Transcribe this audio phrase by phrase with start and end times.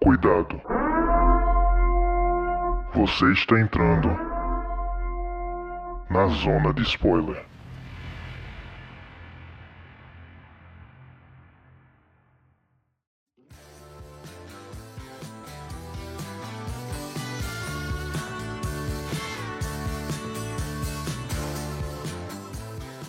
[0.00, 0.62] Cuidado.
[2.94, 4.08] Você está entrando
[6.08, 7.44] na zona de spoiler.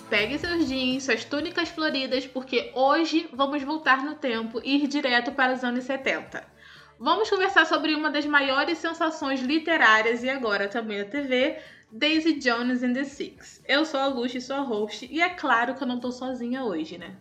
[0.10, 5.32] Pegue seus jeans, suas túnicas floridas, porque hoje vamos voltar no tempo e ir direto
[5.32, 6.59] para os anos 70.
[7.02, 11.58] Vamos conversar sobre uma das maiores sensações literárias e agora também da TV,
[11.90, 13.62] Daisy Jones and the Six.
[13.66, 16.66] Eu sou a Lucy, sou a host, e é claro que eu não tô sozinha
[16.66, 17.16] hoje, né?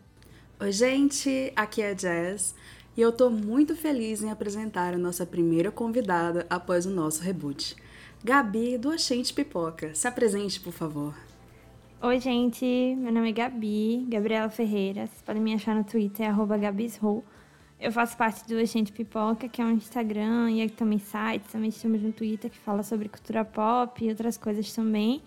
[0.58, 2.56] Oi, gente, aqui é a Jazz
[2.96, 7.76] e eu tô muito feliz em apresentar a nossa primeira convidada após o nosso reboot.
[8.24, 9.94] Gabi do Oxente Pipoca.
[9.94, 11.14] Se apresente, por favor.
[12.02, 12.96] Oi, gente.
[12.98, 15.06] Meu nome é Gabi, Gabriela Ferreira.
[15.06, 17.24] Vocês podem me achar no Twitter, arroba gabisrou.
[17.80, 22.02] Eu faço parte do Agente Pipoca, que é um Instagram e também sites, também estamos
[22.02, 25.22] no Twitter, que fala sobre cultura pop e outras coisas também.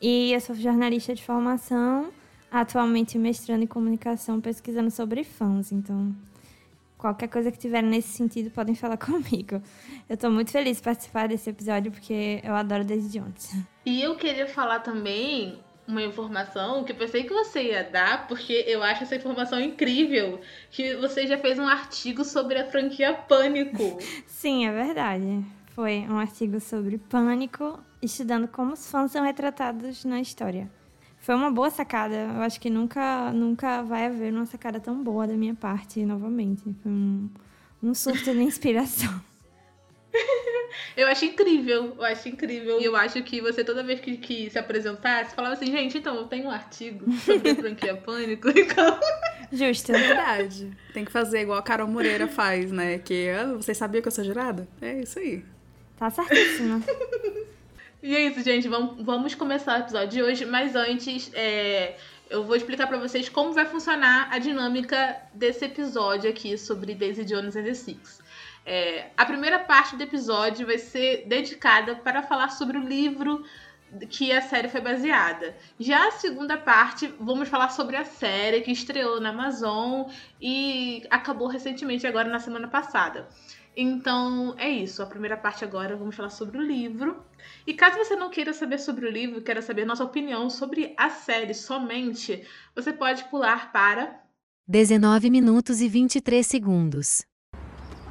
[0.00, 2.12] E eu sou jornalista de formação,
[2.50, 5.70] atualmente mestrando em comunicação, pesquisando sobre fãs.
[5.70, 6.12] Então,
[6.98, 9.62] qualquer coisa que tiver nesse sentido, podem falar comigo.
[10.08, 13.56] Eu estou muito feliz de participar desse episódio, porque eu adoro Daisy Jones.
[13.86, 18.64] E eu queria falar também uma informação que eu pensei que você ia dar, porque
[18.66, 23.98] eu acho essa informação incrível, que você já fez um artigo sobre a franquia Pânico.
[24.26, 25.44] Sim, é verdade.
[25.74, 30.70] Foi um artigo sobre Pânico, estudando como os fãs são retratados na história.
[31.18, 32.14] Foi uma boa sacada.
[32.14, 36.62] Eu acho que nunca, nunca vai haver uma sacada tão boa da minha parte novamente.
[36.82, 37.30] Foi um,
[37.82, 39.22] um surto de inspiração.
[40.96, 42.80] eu acho incrível, eu acho incrível.
[42.80, 46.16] E eu acho que você, toda vez que, que se apresentasse, falava assim, gente, então,
[46.16, 48.98] eu tenho um artigo sobre a franquia Pânico, então...
[49.52, 49.92] Justo.
[49.92, 50.70] É verdade.
[50.94, 52.98] Tem que fazer igual a Carol Moreira faz, né?
[52.98, 54.66] Que, ah, vocês sabiam que eu sou jurada?
[54.80, 55.44] É isso aí.
[55.98, 56.82] Tá certíssimo.
[58.02, 58.66] e é isso, gente.
[58.68, 61.96] Vamos, vamos começar o episódio de hoje, mas antes, é,
[62.30, 67.24] eu vou explicar para vocês como vai funcionar a dinâmica desse episódio aqui sobre Daisy
[67.24, 68.21] Jones and the Six.
[68.64, 73.44] É, a primeira parte do episódio vai ser dedicada para falar sobre o livro
[74.08, 75.54] que a série foi baseada.
[75.78, 80.08] Já a segunda parte, vamos falar sobre a série que estreou na Amazon
[80.40, 83.28] e acabou recentemente, agora na semana passada.
[83.76, 85.02] Então é isso.
[85.02, 87.22] A primeira parte agora vamos falar sobre o livro.
[87.66, 91.10] E caso você não queira saber sobre o livro, queira saber nossa opinião sobre a
[91.10, 94.20] série somente, você pode pular para
[94.66, 97.31] 19 minutos e 23 segundos.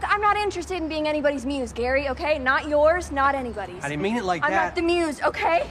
[0.04, 2.40] I'm not interested in being anybody's muse, Gary, okay?
[2.40, 3.84] Not yours, not anybody's.
[3.84, 4.66] I didn't mean it like I'm that.
[4.66, 5.70] not the muse, okay?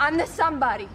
[0.00, 0.88] I'm the somebody.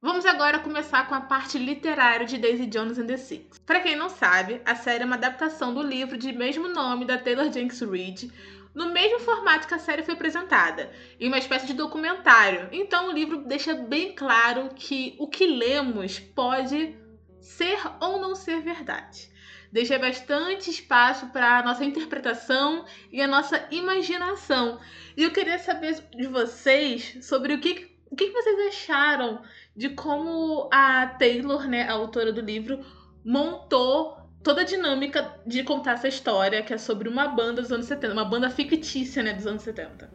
[0.00, 3.58] Vamos agora começar com a parte literária de Daisy Jones and the Six.
[3.66, 7.18] Para quem não sabe, a série é uma adaptação do livro de mesmo nome da
[7.18, 8.32] Taylor Jenkins Reid,
[8.72, 12.68] no mesmo formato que a série foi apresentada, em uma espécie de documentário.
[12.70, 16.96] Então o livro deixa bem claro que o que lemos pode
[17.40, 19.28] ser ou não ser verdade
[19.72, 24.78] deixa bastante espaço para a nossa interpretação e a nossa imaginação.
[25.16, 29.42] E eu queria saber de vocês sobre o que, o que vocês acharam
[29.76, 32.84] de como a Taylor, né, a autora do livro,
[33.24, 37.86] montou toda a dinâmica de contar essa história, que é sobre uma banda dos anos
[37.86, 40.10] 70, uma banda fictícia, né, dos anos 70.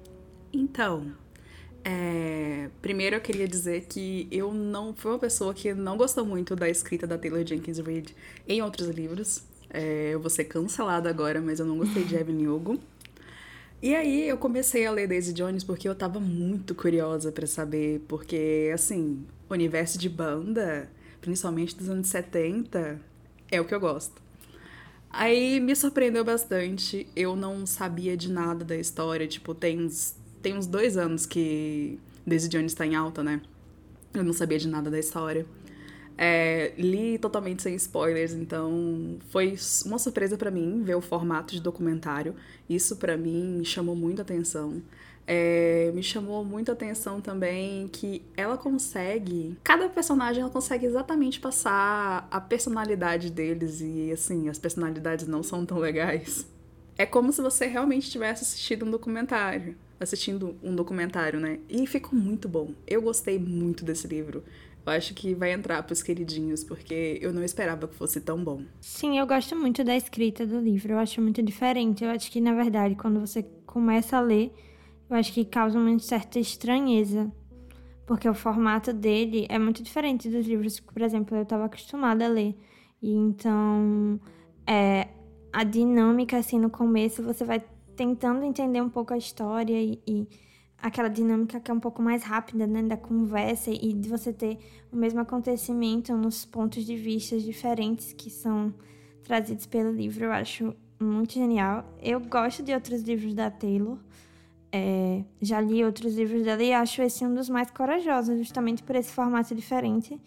[0.51, 1.13] Então,
[1.83, 2.69] é...
[2.81, 6.69] primeiro eu queria dizer que eu não fui uma pessoa que não gostou muito da
[6.69, 8.15] escrita da Taylor Jenkins Reid
[8.47, 9.43] em outros livros.
[9.69, 10.11] É...
[10.13, 12.79] eu vou ser cancelada agora, mas eu não gostei de Evelyn Hugo.
[13.81, 17.99] E aí eu comecei a ler Daisy Jones porque eu tava muito curiosa para saber,
[18.07, 20.89] porque assim, universo de banda,
[21.19, 23.01] principalmente dos anos 70,
[23.51, 24.21] é o que eu gosto.
[25.09, 27.07] Aí me surpreendeu bastante.
[27.15, 29.27] Eu não sabia de nada da história.
[29.27, 33.41] Tipo, tem uns, tem uns dois anos que Daisy Jones tá em alta, né?
[34.13, 35.45] Eu não sabia de nada da história.
[36.15, 39.55] É, li totalmente sem spoilers, então foi
[39.85, 42.35] uma surpresa para mim ver o formato de documentário.
[42.69, 44.81] Isso para mim chamou muita atenção.
[45.25, 49.57] É, me chamou muita atenção também que ela consegue.
[49.63, 55.65] Cada personagem ela consegue exatamente passar a personalidade deles e assim, as personalidades não são
[55.65, 56.45] tão legais.
[56.97, 59.75] É como se você realmente tivesse assistido um documentário.
[59.99, 61.59] Assistindo um documentário, né?
[61.69, 62.71] E ficou muito bom.
[62.85, 64.43] Eu gostei muito desse livro.
[64.85, 68.63] Eu acho que vai entrar pros queridinhos, porque eu não esperava que fosse tão bom.
[68.81, 70.93] Sim, eu gosto muito da escrita do livro.
[70.93, 72.03] Eu acho muito diferente.
[72.03, 74.53] Eu acho que, na verdade, quando você começa a ler,
[75.09, 77.31] eu acho que causa uma certa estranheza.
[78.05, 82.25] Porque o formato dele é muito diferente dos livros que, por exemplo, eu estava acostumada
[82.25, 82.53] a ler.
[83.01, 84.19] E então,
[84.67, 85.07] é,
[85.53, 87.63] a dinâmica, assim, no começo, você vai
[87.95, 90.27] tentando entender um pouco a história e, e
[90.81, 94.57] aquela dinâmica que é um pouco mais rápida, né, da conversa e de você ter
[94.91, 98.73] o mesmo acontecimento nos pontos de vista diferentes que são
[99.23, 101.85] trazidos pelo livro, eu acho muito genial.
[102.01, 103.97] Eu gosto de outros livros da Taylor,
[104.71, 108.95] é, já li outros livros dela e acho esse um dos mais corajosos, justamente por
[108.95, 110.19] esse formato diferente.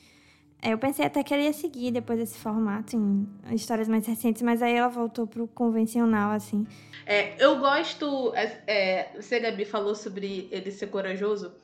[0.67, 4.43] É, eu pensei até que ela ia seguir depois desse formato em histórias mais recentes,
[4.43, 6.67] mas aí ela voltou pro convencional, assim.
[7.07, 8.35] É, eu gosto.
[8.35, 11.55] É, é, você, Gabi, falou sobre ele ser corajoso.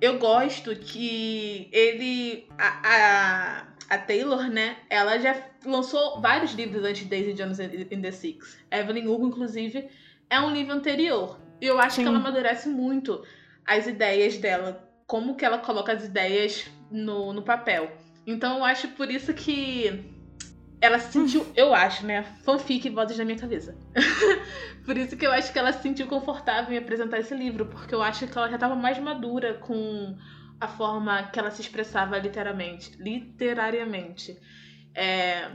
[0.00, 2.48] Eu gosto que ele.
[2.56, 2.80] A,
[3.90, 4.78] a, a, Taylor, né?
[4.88, 8.56] Ela já lançou vários livros antes de Daisy Jones in the Six.
[8.70, 9.86] Evelyn Hugo, inclusive,
[10.30, 11.38] é um livro anterior.
[11.60, 12.04] E eu acho Sim.
[12.04, 13.22] que ela amadurece muito
[13.66, 14.87] as ideias dela.
[15.08, 17.90] Como que ela coloca as ideias no, no papel.
[18.26, 20.14] Então eu acho por isso que
[20.80, 22.22] ela se sentiu, eu acho, né?
[22.44, 23.76] Fanfic vozes na minha cabeça.
[24.84, 27.94] por isso que eu acho que ela se sentiu confortável em apresentar esse livro, porque
[27.94, 30.16] eu acho que ela já estava mais madura com
[30.60, 34.38] a forma que ela se expressava literalmente, literariamente.
[34.94, 35.50] É,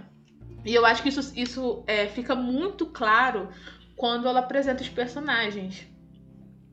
[0.65, 3.49] e eu acho que isso, isso é, fica muito claro
[3.95, 5.87] quando ela apresenta os personagens.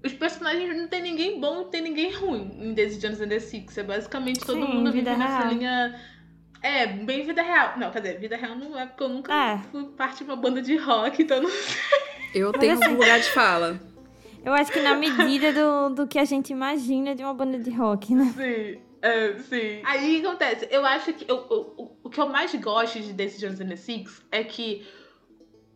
[0.03, 3.39] Os personagens não tem ninguém bom, não tem ninguém ruim em Daisy Jones and the
[3.39, 3.77] Six.
[3.77, 6.01] É basicamente todo Sim, mundo vive nessa linha.
[6.63, 7.79] É, bem vida real.
[7.79, 9.59] Não, quer dizer, vida real não é porque eu nunca é.
[9.71, 11.77] fui parte de uma banda de rock, então não sei.
[12.35, 13.81] Eu tenho um lugar de fala.
[14.45, 17.71] Eu acho que na medida do, do que a gente imagina de uma banda de
[17.71, 18.33] rock, né?
[18.37, 18.91] Sim.
[19.03, 19.81] É, sim.
[19.85, 20.69] Aí o que acontece?
[20.71, 23.77] Eu acho que eu, eu, o que eu mais gosto de Daisy Jones and the
[23.77, 24.87] Six é que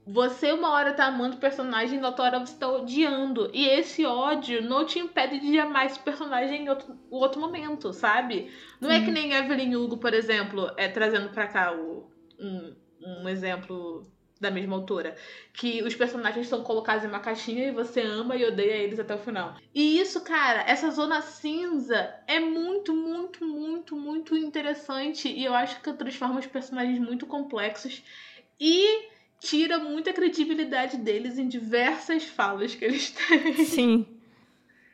[0.06, 3.50] você uma hora tá amando o personagem e outra hora você tá odiando.
[3.54, 8.52] E esse ódio não te impede de amar esse personagem em outro, outro momento, sabe?
[8.80, 13.28] Não é que nem Evelyn Hugo, por exemplo, é trazendo pra cá o, um, um
[13.28, 14.06] exemplo
[14.38, 15.16] da mesma autora.
[15.54, 19.14] Que os personagens são colocados em uma caixinha e você ama e odeia eles até
[19.14, 19.56] o final.
[19.74, 25.28] E isso, cara, essa zona cinza é muito, muito, muito, muito interessante.
[25.28, 28.02] E eu acho que transforma os personagens muito complexos.
[28.60, 29.13] E
[29.44, 33.64] tira muita credibilidade deles em diversas falas que eles têm.
[33.64, 34.06] Sim.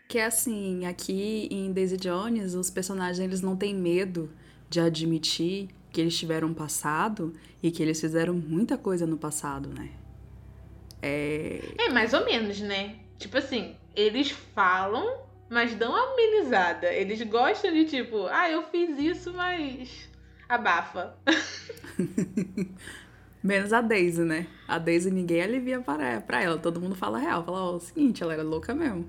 [0.08, 4.29] Que é assim, aqui em Daisy Jones, os personagens eles não têm medo
[4.69, 7.32] de admitir que eles tiveram um passado
[7.62, 9.91] e que eles fizeram muita coisa no passado, né?
[11.00, 11.61] É...
[11.79, 12.97] é mais ou menos, né?
[13.19, 16.93] Tipo assim, eles falam, mas dão amenizada.
[16.93, 20.11] Eles gostam de tipo, ah, eu fiz isso, mas
[20.49, 21.17] abafa.
[23.42, 24.46] Menos a Daisy, né?
[24.69, 26.58] A Daisy ninguém alivia para, pra ela.
[26.58, 27.44] Todo mundo fala a real.
[27.44, 29.06] Fala, ó, oh, o seguinte, ela era louca mesmo.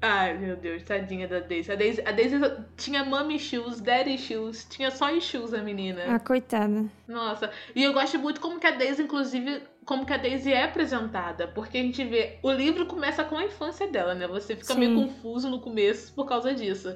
[0.00, 1.72] Ai, meu Deus, tadinha da Daisy.
[1.72, 2.36] A Daisy, a Daisy
[2.76, 6.02] tinha mommy shoes, daddy shoes, tinha só shoes a menina.
[6.06, 6.84] Ah, coitada.
[7.08, 10.64] Nossa, e eu gosto muito como que a Daisy, inclusive, como que a Daisy é
[10.64, 11.48] apresentada.
[11.48, 14.28] Porque a gente vê, o livro começa com a infância dela, né?
[14.28, 14.80] Você fica Sim.
[14.80, 16.94] meio confuso no começo por causa disso.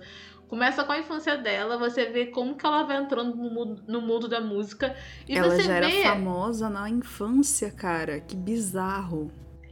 [0.50, 4.00] Começa com a infância dela, você vê como que ela vai entrando no mundo, no
[4.00, 4.97] mundo da música.
[5.29, 6.00] E ela você já vê...
[6.00, 8.19] era famosa na infância, cara.
[8.19, 9.31] Que bizarro.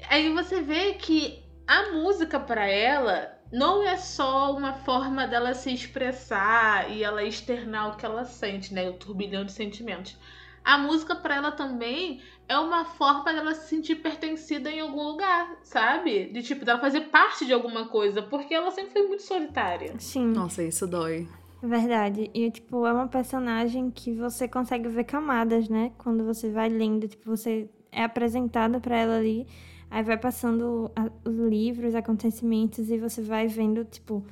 [0.09, 5.75] Aí você vê que a música para ela não é só uma forma dela se
[5.75, 8.89] expressar e ela externar o que ela sente, né?
[8.89, 10.17] O turbilhão de sentimentos.
[10.65, 15.57] A música para ela também é uma forma dela se sentir pertencida em algum lugar,
[15.63, 16.27] sabe?
[16.33, 19.95] De tipo, dela fazer parte de alguma coisa, porque ela sempre foi muito solitária.
[19.99, 20.27] Sim.
[20.29, 21.29] Nossa, isso dói.
[21.63, 22.31] Verdade.
[22.33, 25.93] E, tipo, é uma personagem que você consegue ver camadas, né?
[25.99, 29.47] Quando você vai lendo, tipo, você é apresentada para ela ali,
[29.91, 30.91] aí vai passando
[31.25, 34.25] os livros, acontecimentos, e você vai vendo, tipo,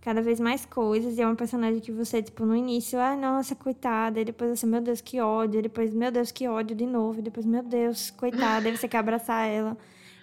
[0.00, 1.18] cada vez mais coisas.
[1.18, 4.20] E é uma personagem que você, tipo, no início, ah, nossa, coitada.
[4.20, 5.58] E depois você, meu Deus, que ódio.
[5.58, 7.20] E depois, meu Deus, que ódio de novo.
[7.20, 8.68] E depois, meu Deus, coitada.
[8.68, 9.76] Aí você quer abraçar ela.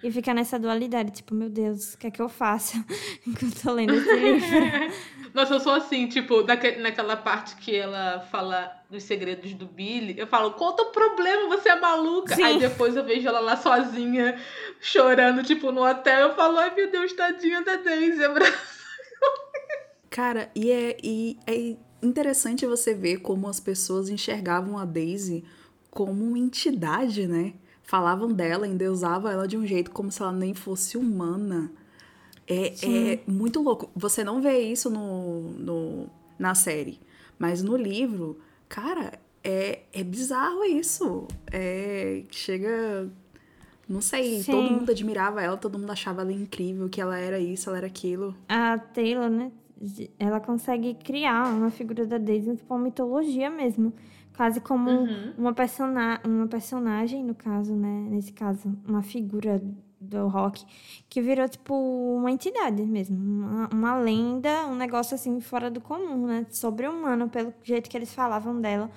[0.04, 2.78] E fica nessa dualidade, tipo, meu Deus, o que é que eu faço
[3.26, 4.48] enquanto tô lendo esse livro?
[5.34, 10.18] Nossa, eu sou assim, tipo, naque, naquela parte que ela fala dos segredos do Billy,
[10.18, 12.36] eu falo, conta o problema, você é maluca.
[12.36, 12.44] Sim.
[12.44, 14.40] Aí depois eu vejo ela lá sozinha,
[14.80, 16.30] chorando, tipo, no hotel.
[16.30, 18.77] Eu falo, ai meu Deus, tadinha da Daisy, abraça.
[20.10, 25.44] Cara, e é, e é interessante você ver como as pessoas enxergavam a Daisy
[25.90, 27.54] como uma entidade, né?
[27.84, 31.72] Falavam dela, endeusavam ela de um jeito como se ela nem fosse humana.
[32.48, 33.90] É, é muito louco.
[33.96, 37.00] Você não vê isso no, no, na série,
[37.38, 41.28] mas no livro, cara, é, é bizarro isso.
[41.52, 43.10] É, chega.
[43.88, 44.52] Não sei, Sim.
[44.52, 47.88] todo mundo admirava ela, todo mundo achava ela incrível, que ela era isso, ela era
[47.88, 48.36] aquilo.
[48.50, 49.50] A Taylor, né?
[50.20, 53.94] Ela consegue criar uma figura da Daisy, tipo uma mitologia mesmo.
[54.36, 55.34] quase como Uhum.
[55.38, 58.08] uma, persona uma personagem, no caso, né?
[58.12, 59.60] Nesse caso, uma figura
[60.00, 60.64] do rock,
[61.10, 63.18] que virou, tipo, uma entidade mesmo.
[63.18, 66.46] Uma, uma lenda, um negócio, assim, fora do comum, né?
[66.52, 68.92] Sobre-humano, pelo jeito que eles falavam dela.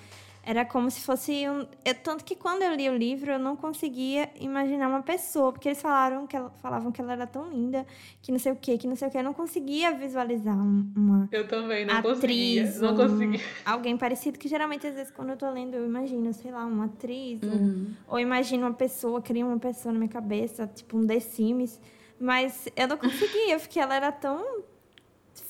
[0.51, 1.65] Era como se fosse um...
[1.85, 5.69] Eu, tanto que quando eu li o livro, eu não conseguia imaginar uma pessoa, porque
[5.69, 7.87] eles falaram que ela, falavam que ela era tão linda,
[8.21, 9.19] que não sei o quê, que não sei o quê.
[9.19, 12.71] Eu não conseguia visualizar um- uma Eu também não atriz, conseguia.
[12.81, 13.41] Não um- conseguia.
[13.65, 16.87] alguém parecido, que geralmente, às vezes, quando eu tô lendo, eu imagino, sei lá, uma
[16.87, 17.93] atriz, ou- Uhum.
[18.09, 21.79] ou, imagino uma pessoa, crio uma pessoa na minha cabeça, tipo um The Sims,
[22.19, 24.65] mas eu não conseguia, porque ela era tão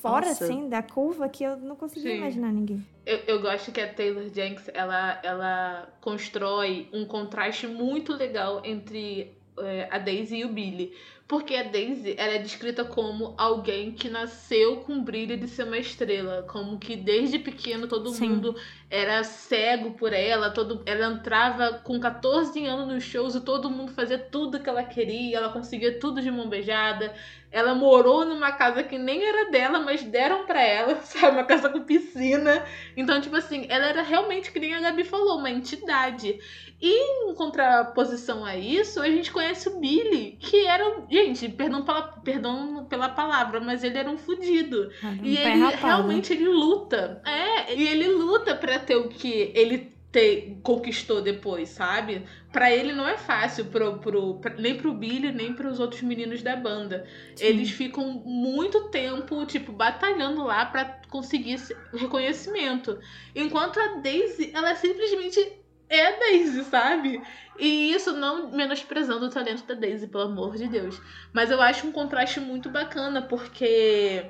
[0.00, 0.45] fora, Nossa.
[0.45, 2.19] assim, da curva, que eu não conseguia Sim.
[2.19, 2.85] imaginar ninguém.
[3.04, 9.33] Eu, eu gosto que a Taylor Jenks ela, ela constrói um contraste muito legal entre
[9.59, 10.92] é, a Daisy e o Billy.
[11.28, 15.62] Porque a Daisy ela é descrita como alguém que nasceu com o brilho de ser
[15.62, 16.42] uma estrela.
[16.42, 18.30] Como que desde pequeno todo Sim.
[18.30, 18.57] mundo
[18.91, 20.51] era cego por ela.
[20.51, 24.83] Todo, ela entrava com 14 anos nos shows e todo mundo fazia tudo que ela
[24.83, 25.37] queria.
[25.39, 27.15] Ela conseguia tudo de mão beijada.
[27.53, 31.37] Ela morou numa casa que nem era dela, mas deram pra ela, sabe?
[31.37, 32.65] Uma casa com piscina.
[32.97, 36.39] Então, tipo assim, ela era realmente, que nem a Gabi falou, uma entidade.
[36.83, 40.87] E em contraposição a isso, a gente conhece o Billy, que era.
[40.89, 44.91] um- Gente, perdão pela, perdão pela palavra, mas ele era um fudido.
[45.03, 45.87] Um E pé ele rapado.
[45.87, 47.21] realmente ele luta.
[47.27, 52.27] É, e ele luta pra ter o que ele te, conquistou depois, sabe?
[52.53, 56.43] Pra ele não é fácil, pro, pro, pra- nem pro Billy, nem pros outros meninos
[56.43, 57.07] da banda.
[57.37, 57.45] Sim.
[57.47, 62.99] Eles ficam muito tempo, tipo, batalhando lá pra conseguir esse reconhecimento.
[63.37, 65.53] Enquanto a Daisy, ela simplesmente
[65.89, 67.23] é a Daisy, sabe?
[67.59, 71.01] E isso não menosprezando o talento da Daisy, pelo amor de Deus.
[71.33, 74.25] Mas eu acho um contraste muito bacana, porque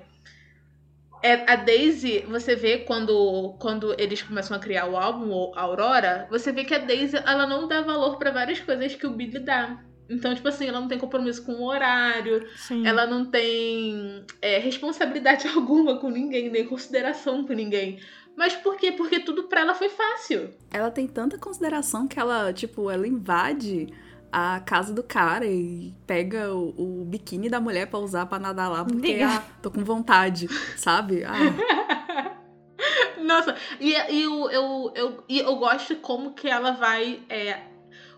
[1.22, 6.26] é, a Daisy, você vê quando, quando eles começam a criar o álbum, o Aurora,
[6.30, 9.38] você vê que a Daisy, ela não dá valor pra várias coisas que o Billy
[9.38, 9.82] dá.
[10.08, 12.84] Então, tipo assim, ela não tem compromisso com o horário, Sim.
[12.84, 18.00] ela não tem é, responsabilidade alguma com ninguém, nem consideração com ninguém.
[18.36, 18.90] Mas por quê?
[18.90, 20.50] Porque tudo pra ela foi fácil.
[20.70, 23.88] Ela tem tanta consideração que ela, tipo, ela invade
[24.32, 28.70] a casa do cara e pega o, o biquíni da mulher pra usar pra nadar
[28.70, 29.28] lá, porque, Diga.
[29.28, 31.25] ah, tô com vontade, sabe?
[31.25, 31.37] Ah,
[33.22, 37.60] Nossa, e, e eu, eu, eu, e eu gosto como que ela vai é,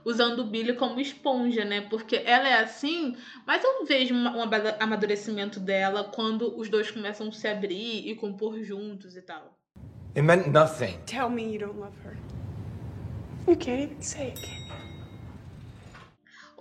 [0.05, 1.83] usando o Billy como esponja, né?
[1.83, 3.17] Porque ela é assim,
[3.47, 4.27] mas eu vejo um
[4.81, 9.59] amadurecimento dela quando os dois começam a se abrir e compor juntos e tal.
[10.15, 10.99] It meant nothing.
[11.07, 12.17] Tell me you don't love her.
[13.49, 14.62] You can't even say it?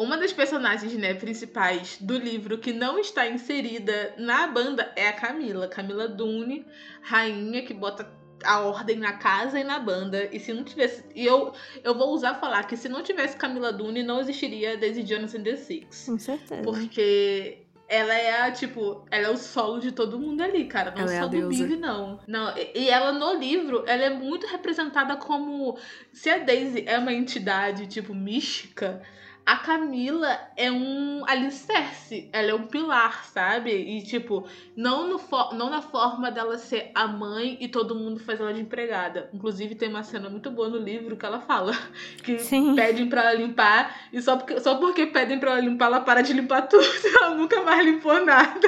[0.01, 5.13] Uma das personagens né, principais do livro que não está inserida na banda é a
[5.13, 5.67] Camila.
[5.67, 6.65] Camila Dune,
[7.03, 8.09] rainha que bota
[8.43, 10.27] a ordem na casa e na banda.
[10.31, 11.05] E se não tivesse.
[11.13, 11.53] E eu,
[11.83, 15.43] eu vou usar falar que se não tivesse Camila Dune, não existiria Daisy Jones and
[15.43, 16.05] the Six.
[16.07, 16.63] Com certeza.
[16.63, 20.91] Porque ela é a, tipo, ela é o solo de todo mundo ali, cara.
[20.91, 21.47] Não Ela é só a do.
[21.49, 22.19] Billy, não.
[22.25, 25.77] Não, e e ela no livro, ela é muito representada como.
[26.11, 29.01] Se a Daisy é uma entidade, tipo, mística.
[29.45, 33.71] A Camila é um alicerce, ela é um pilar, sabe?
[33.71, 35.19] E, tipo, não, no
[35.53, 39.29] não na forma dela ser a mãe e todo mundo faz ela de empregada.
[39.33, 41.73] Inclusive, tem uma cena muito boa no livro que ela fala
[42.23, 42.75] que Sim.
[42.75, 46.21] pedem pra ela limpar e só porque, só porque pedem pra ela limpar, ela para
[46.21, 46.81] de limpar tudo.
[47.21, 48.67] Ela nunca mais limpou nada.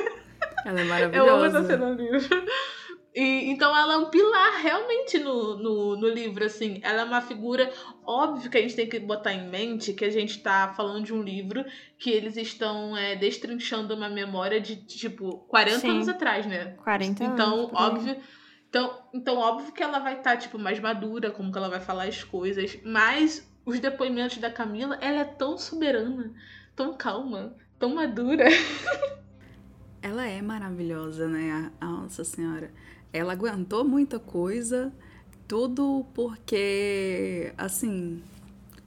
[0.66, 1.64] ela é Eu amo essa maravilhosa.
[1.68, 2.44] cena no livro.
[3.16, 6.80] E, então ela é um pilar realmente no, no, no livro, assim.
[6.82, 7.72] Ela é uma figura.
[8.06, 11.14] Óbvio que a gente tem que botar em mente que a gente tá falando de
[11.14, 11.64] um livro
[12.00, 15.90] que eles estão é, destrinchando uma memória de, tipo, 40 Sim.
[15.92, 16.76] anos atrás, né?
[16.84, 17.72] 40 Então, anos.
[17.74, 18.18] óbvio.
[18.68, 22.06] Então, então, óbvio que ela vai estar, tipo, mais madura, como que ela vai falar
[22.06, 22.80] as coisas.
[22.84, 26.34] Mas os depoimentos da Camila, ela é tão soberana,
[26.76, 28.46] tão calma, tão madura.
[30.02, 31.72] Ela é maravilhosa, né?
[31.80, 32.74] A Nossa Senhora.
[33.14, 34.94] Ela aguentou muita coisa,
[35.48, 38.22] tudo porque, assim,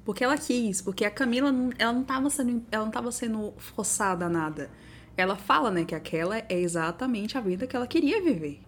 [0.04, 3.54] porque ela quis, porque a Camila, não- ela não tava sendo, ela não tava sendo
[3.58, 4.70] forçada a nada.
[5.16, 8.60] Ela fala, né, que aquela é exatamente a vida que ela queria viver.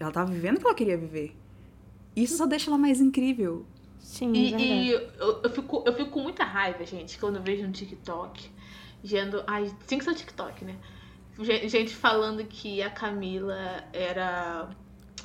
[0.00, 1.36] Ela tava vivendo o que ela queria viver.
[2.16, 3.66] Isso só deixa ela mais incrível.
[3.98, 4.88] Sim, E, verdade.
[4.88, 5.00] e eu,
[5.44, 8.50] eu, fico, eu fico com muita raiva, gente, quando eu vejo no TikTok.
[9.02, 10.76] Gendo, ai, tem que ser o TikTok, né?
[11.40, 14.68] Gen- Gente falando que a Camila era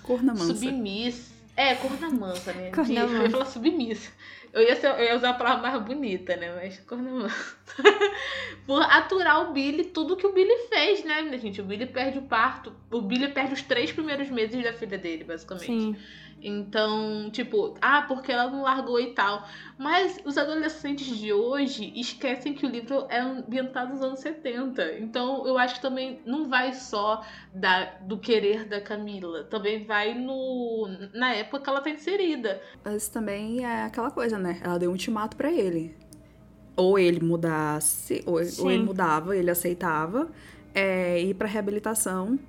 [0.04, 0.54] Corna mansa.
[0.56, 1.34] submissa.
[1.56, 2.72] É, corna mansa, né?
[2.72, 4.12] Corna De- Eu ia falar submissa.
[4.52, 6.56] Eu ia, ser- eu ia usar a palavra mais bonita, né?
[6.56, 7.56] Mas corna mansa.
[8.66, 11.62] Por aturar o Billy, tudo que o Billy fez, né, gente?
[11.62, 12.74] O Billy perde o parto.
[12.92, 15.66] O Billy perde os três primeiros meses da filha dele, basicamente.
[15.66, 15.96] Sim.
[16.42, 19.46] Então, tipo, ah, porque ela não largou e tal.
[19.78, 25.00] Mas os adolescentes de hoje esquecem que o livro é ambientado nos anos 70.
[25.00, 29.44] Então, eu acho que também não vai só da, do querer da Camila.
[29.44, 32.62] Também vai no na época que ela tá inserida.
[32.84, 34.60] Mas também é aquela coisa, né?
[34.64, 35.96] Ela deu um ultimato para ele.
[36.76, 40.30] Ou ele mudasse, ou, ou, ele mudava, ele aceitava
[40.74, 42.40] é, ir pra reabilitação.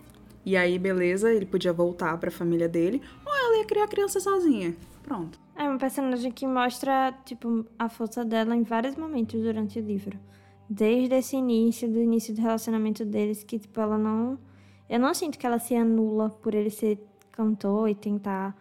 [0.44, 3.02] E aí, beleza, ele podia voltar pra família dele.
[3.24, 4.74] Ou ela ia criar a criança sozinha.
[5.02, 5.38] Pronto.
[5.54, 10.18] É uma personagem que mostra, tipo, a força dela em vários momentos durante o livro.
[10.68, 14.38] Desde esse início, do início do relacionamento deles, que, tipo, ela não.
[14.88, 16.98] Eu não sinto que ela se anula por ele ser
[17.32, 18.56] cantor e tentar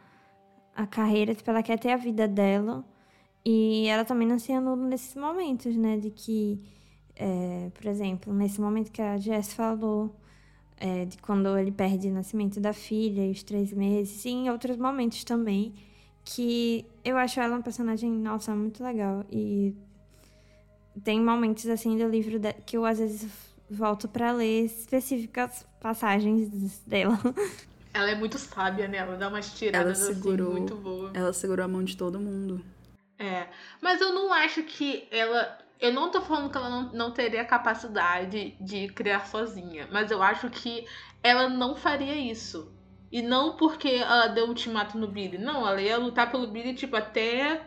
[0.76, 2.84] a carreira, tipo, ela quer ter a vida dela.
[3.46, 5.98] E ela também não se anula nesses momentos, né?
[5.98, 6.62] De que,
[7.16, 10.14] é, por exemplo, nesse momento que a Jess falou,
[10.80, 14.50] é, de quando ele perde o nascimento da filha e os três meses, e em
[14.50, 15.74] outros momentos também,
[16.24, 19.26] que eu acho ela uma personagem, nossa, muito legal.
[19.32, 19.76] E
[21.04, 23.30] tem momentos, assim, do livro que eu, às vezes,
[23.70, 27.20] volto para ler específicas passagens dela.
[27.92, 29.00] Ela é muito sábia, né?
[29.00, 31.12] Ela dá umas tiradas ela segurou, assim, muito boas.
[31.16, 32.64] Ela segurou a mão de todo mundo.
[33.18, 33.48] É.
[33.82, 35.58] Mas eu não acho que ela.
[35.80, 39.88] Eu não tô falando que ela não, não teria capacidade de criar sozinha.
[39.92, 40.86] Mas eu acho que
[41.24, 42.74] ela não faria isso.
[43.12, 45.38] E não porque ela deu ultimato no Billy.
[45.38, 47.62] Não, ela ia lutar pelo Billy, tipo, até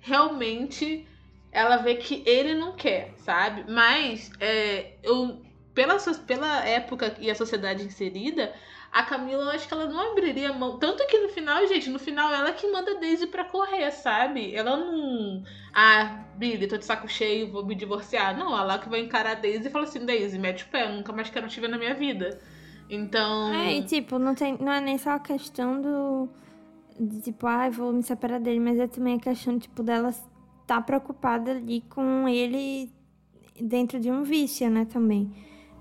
[0.00, 1.06] realmente
[1.50, 3.64] ela ver que ele não quer, sabe?
[3.70, 5.40] Mas é, eu,
[5.72, 5.96] pela,
[6.26, 8.52] pela época e a sociedade inserida,
[8.94, 10.78] a Camila, eu acho que ela não abriria mão.
[10.78, 14.54] Tanto que no final, gente, no final ela que manda a Daisy pra correr, sabe?
[14.54, 15.42] Ela não.
[15.74, 18.38] Ah, Billy, tô de saco cheio, vou me divorciar.
[18.38, 20.92] Não, ela que vai encarar a Daisy e fala assim: Daisy, mete o pé, eu
[20.92, 22.38] nunca mais quero te ver na minha vida.
[22.88, 23.52] Então.
[23.52, 26.28] É, e tipo, não, tem, não é nem só a questão do.
[26.98, 30.14] De, tipo, ah, vou me separar dele, mas é também a questão, tipo, dela
[30.68, 32.92] tá preocupada ali com ele
[33.60, 35.32] dentro de um vício, né, também.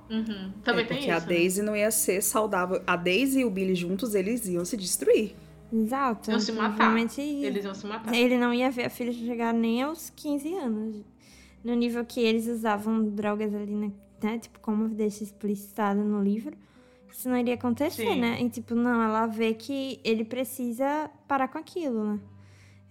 [0.09, 0.51] Uhum.
[0.63, 1.11] Também é, tem porque isso.
[1.11, 1.65] a Daisy né?
[1.65, 2.81] não ia ser saudável.
[2.85, 5.35] A Daisy e o Billy juntos, eles iam se destruir.
[5.71, 6.29] Exato.
[6.29, 6.95] Iam se matar.
[6.97, 8.13] Eles iam se matar.
[8.13, 11.03] Ele não ia ver a filha chegar nem aos 15 anos.
[11.63, 13.91] No nível que eles usavam drogas ali, né?
[14.21, 14.37] né?
[14.37, 16.55] Tipo, como deixa explicitado no livro.
[17.11, 18.19] Isso não iria acontecer, Sim.
[18.19, 18.41] né?
[18.41, 22.19] E, tipo, não, ela vê que ele precisa parar com aquilo, né?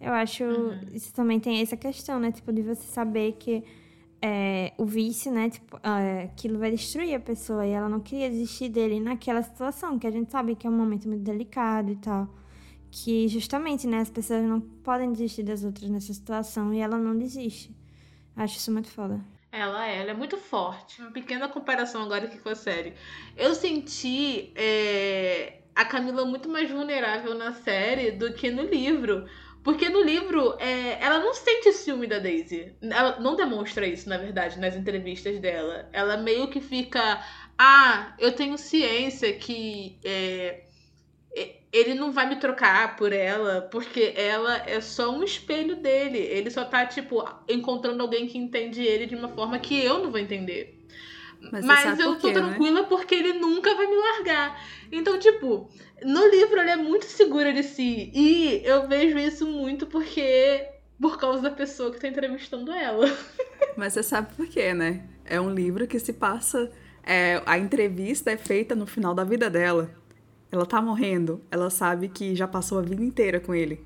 [0.01, 0.45] Eu acho.
[0.45, 0.81] Uhum.
[0.93, 2.31] Isso também tem essa questão, né?
[2.33, 3.65] Tipo, de você saber que
[4.23, 5.51] é, o vício, né?
[5.51, 9.99] Tipo, é, aquilo vai destruir a pessoa e ela não queria desistir dele naquela situação,
[9.99, 12.29] que a gente sabe que é um momento muito delicado e tal.
[12.91, 17.19] Que justamente, né, as pessoas não podem desistir das outras nessa situação e ela não
[17.19, 17.75] desiste.
[18.37, 19.21] Acho isso muito foda.
[19.51, 21.01] Ela é, ela é muito forte.
[21.03, 22.95] Uma pequena comparação agora aqui com a série.
[23.37, 29.27] Eu senti é, a Camila muito mais vulnerável na série do que no livro.
[29.63, 32.75] Porque no livro, é, ela não sente ciúme da Daisy.
[32.83, 35.89] Ela não demonstra isso, na verdade, nas entrevistas dela.
[35.93, 37.25] Ela meio que fica.
[37.57, 40.65] Ah, eu tenho ciência que é,
[41.73, 46.19] ele não vai me trocar por ela, porque ela é só um espelho dele.
[46.19, 50.11] Ele só tá, tipo, encontrando alguém que entende ele de uma forma que eu não
[50.11, 50.82] vou entender.
[51.51, 52.35] Mas, Mas eu tô quê, né?
[52.35, 52.87] tranquila né?
[52.89, 54.61] porque ele nunca vai me largar.
[54.91, 55.69] Então, tipo,
[56.05, 58.11] no livro ele é muito segura de si.
[58.15, 60.69] E eu vejo isso muito porque.
[61.01, 63.07] Por causa da pessoa que tá entrevistando ela.
[63.77, 65.03] Mas você sabe por quê, né?
[65.25, 66.71] É um livro que se passa.
[67.03, 69.91] É, a entrevista é feita no final da vida dela.
[70.53, 71.43] Ela tá morrendo.
[71.51, 73.85] Ela sabe que já passou a vida inteira com ele.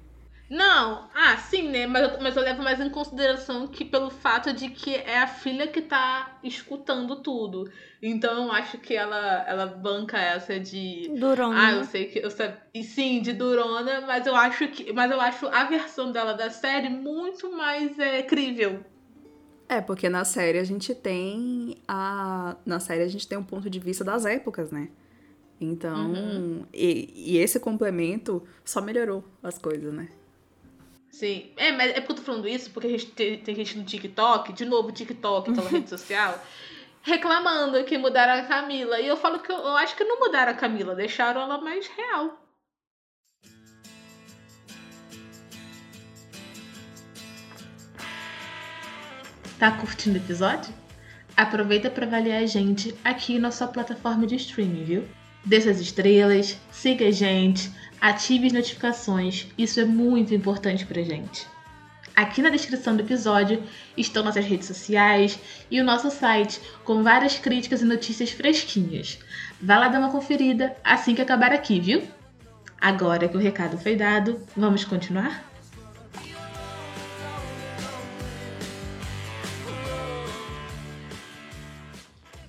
[0.48, 1.86] Não, ah, sim, né?
[1.88, 5.26] Mas eu, mas eu levo mais em consideração que pelo fato de que é a
[5.26, 7.68] filha que tá escutando tudo.
[8.00, 11.10] Então eu acho que ela, ela banca essa de.
[11.18, 11.66] Durona.
[11.66, 12.20] Ah, eu sei que.
[12.20, 14.92] Eu sei, e sim, de Durona, mas eu acho que.
[14.92, 18.84] Mas eu acho a versão dela da série muito mais é, crível.
[19.68, 22.56] É, porque na série a gente tem a.
[22.64, 24.90] Na série a gente tem um ponto de vista das épocas, né?
[25.60, 26.12] Então.
[26.12, 26.66] Uhum.
[26.72, 30.08] E, e esse complemento só melhorou as coisas, né?
[31.18, 31.50] Sim.
[31.56, 33.84] É, mas é porque eu tô falando isso, porque a gente tem, tem gente no
[33.84, 36.38] TikTok, de novo, TikTok, aquela rede social,
[37.02, 39.00] reclamando que mudaram a Camila.
[39.00, 41.86] E eu falo que eu, eu acho que não mudaram a Camila, deixaram ela mais
[41.86, 42.38] real.
[49.58, 50.70] Tá curtindo o episódio?
[51.34, 55.08] Aproveita para avaliar a gente aqui na sua plataforma de streaming, viu?
[55.42, 61.46] Dê suas estrelas, siga a gente, ative as notificações, isso é muito importante pra gente.
[62.14, 63.62] Aqui na descrição do episódio
[63.94, 65.38] estão nossas redes sociais
[65.70, 69.18] e o nosso site com várias críticas e notícias fresquinhas.
[69.60, 72.02] Vai lá dar uma conferida assim que acabar aqui, viu?
[72.80, 75.55] Agora que o recado foi dado, vamos continuar?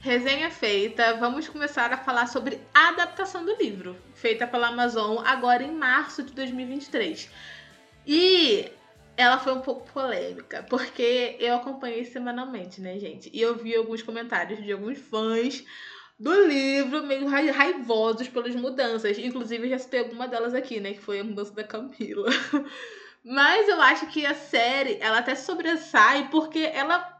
[0.07, 5.61] Resenha feita, vamos começar a falar sobre a adaptação do livro, feita pela Amazon agora
[5.61, 7.29] em março de 2023.
[8.07, 8.71] E
[9.17, 13.29] ela foi um pouco polêmica, porque eu acompanhei semanalmente, né, gente?
[13.33, 15.65] E eu vi alguns comentários de alguns fãs
[16.17, 19.19] do livro meio raivosos pelas mudanças.
[19.19, 20.93] Inclusive, já citei alguma delas aqui, né?
[20.93, 22.29] Que foi a mudança da Camila.
[23.25, 27.16] Mas eu acho que a série, ela até sobressai porque ela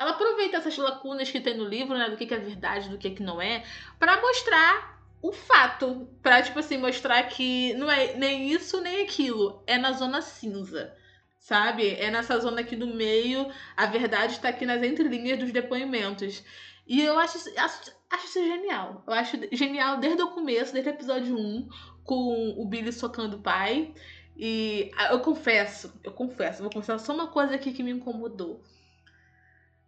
[0.00, 2.96] ela aproveita essas lacunas que tem no livro, né, do que, que é verdade, do
[2.96, 3.62] que, que não é,
[3.98, 9.62] para mostrar o fato, para tipo assim mostrar que não é nem isso nem aquilo,
[9.66, 10.96] é na zona cinza.
[11.38, 11.94] Sabe?
[11.94, 16.42] É nessa zona aqui no meio, a verdade está aqui nas entrelinhas dos depoimentos.
[16.86, 19.02] E eu acho, acho, acho isso genial.
[19.06, 21.68] Eu acho genial desde o começo, desde o episódio 1,
[22.04, 23.94] com o Billy socando o pai.
[24.36, 28.62] E ah, eu confesso, eu confesso, vou confessar só uma coisa aqui que me incomodou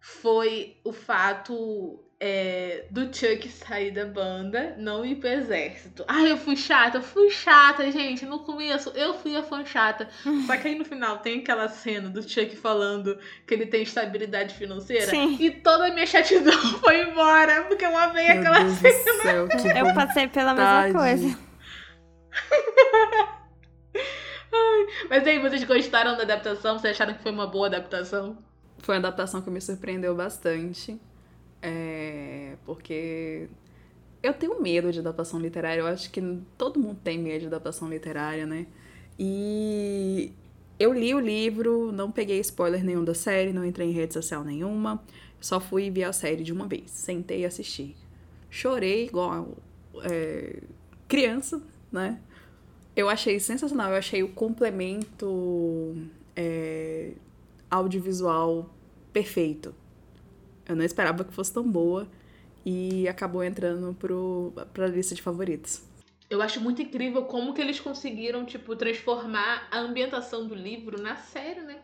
[0.05, 6.05] foi o fato é, do Chuck sair da banda, não ir pro exército.
[6.09, 8.27] Ai, eu fui chata, fui chata, gente.
[8.27, 10.09] No começo eu fui a fã chata.
[10.45, 14.57] Só que aí no final tem aquela cena do Chuck falando que ele tem estabilidade
[14.57, 15.07] financeira.
[15.07, 15.37] Sim.
[15.39, 19.05] E toda a minha chatidão foi embora, porque eu amei Meu aquela Deus cena.
[19.05, 21.39] do céu, que Eu passei pela mesma coisa.
[25.09, 26.77] Mas aí, vocês gostaram da adaptação?
[26.77, 28.37] Vocês acharam que foi uma boa adaptação?
[28.83, 31.01] Foi uma adaptação que me surpreendeu bastante.
[31.63, 33.49] É, porque
[34.23, 35.81] eu tenho medo de adaptação literária.
[35.81, 36.21] Eu acho que
[36.59, 38.67] todo mundo tem medo de adaptação literária, né?
[39.19, 40.33] E
[40.79, 44.43] eu li o livro, não peguei spoiler nenhum da série, não entrei em rede social
[44.43, 45.03] nenhuma.
[45.41, 46.91] Só fui ver a série de uma vez.
[46.91, 47.97] Sentei e assisti.
[48.51, 49.57] Chorei igual
[50.03, 50.61] é,
[51.07, 52.21] criança, né?
[52.97, 53.91] Eu achei sensacional.
[53.93, 55.97] Eu achei o complemento
[56.35, 57.13] é,
[57.73, 58.69] audiovisual
[59.13, 59.75] perfeito.
[60.69, 62.07] Eu não esperava que fosse tão boa
[62.65, 65.83] e acabou entrando pro, pra lista de favoritos.
[66.31, 71.17] Eu acho muito incrível como que eles conseguiram, tipo, transformar a ambientação do livro na
[71.17, 71.81] série, né?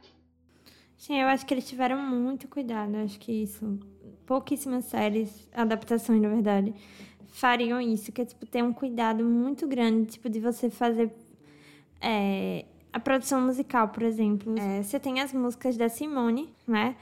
[0.96, 2.94] Sim, eu acho que eles tiveram muito cuidado.
[2.94, 3.79] Eu acho que isso.
[4.27, 6.74] Pouquíssimas séries, adaptações, na verdade,
[7.29, 8.11] fariam isso.
[8.12, 11.11] Que é, tipo, ter um cuidado muito grande, tipo, de você fazer.
[12.01, 14.55] é, a produção musical, por exemplo.
[14.59, 16.96] É, você tem as músicas da Simone, né?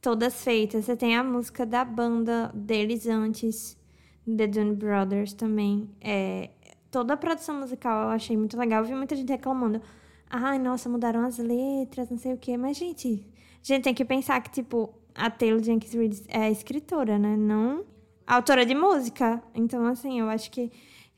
[0.00, 0.84] Todas feitas.
[0.84, 3.76] Você tem a música da banda deles antes,
[4.24, 5.88] The Dune Brothers também.
[6.00, 6.50] É,
[6.90, 8.82] toda a produção musical eu achei muito legal.
[8.82, 9.80] Eu vi muita gente reclamando.
[10.28, 12.56] Ai, nossa, mudaram as letras, não sei o quê.
[12.56, 13.24] Mas, gente,
[13.62, 17.36] a gente tem que pensar que, tipo, a Taylor Jenkins Reid é escritora, né?
[17.36, 17.84] Não
[18.26, 19.42] autora de música.
[19.54, 20.70] Então, assim, eu acho que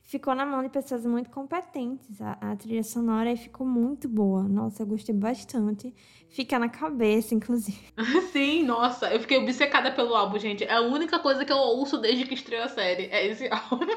[0.05, 2.21] ficou na mão de pessoas muito competentes.
[2.21, 4.43] A, a trilha sonora ficou muito boa.
[4.43, 5.93] Nossa, eu gostei bastante.
[6.29, 7.79] Fica na cabeça, inclusive.
[8.31, 10.63] Sim, nossa, eu fiquei obcecada pelo álbum, gente.
[10.63, 13.05] É a única coisa que eu ouço desde que estreou a série.
[13.05, 13.87] É esse álbum.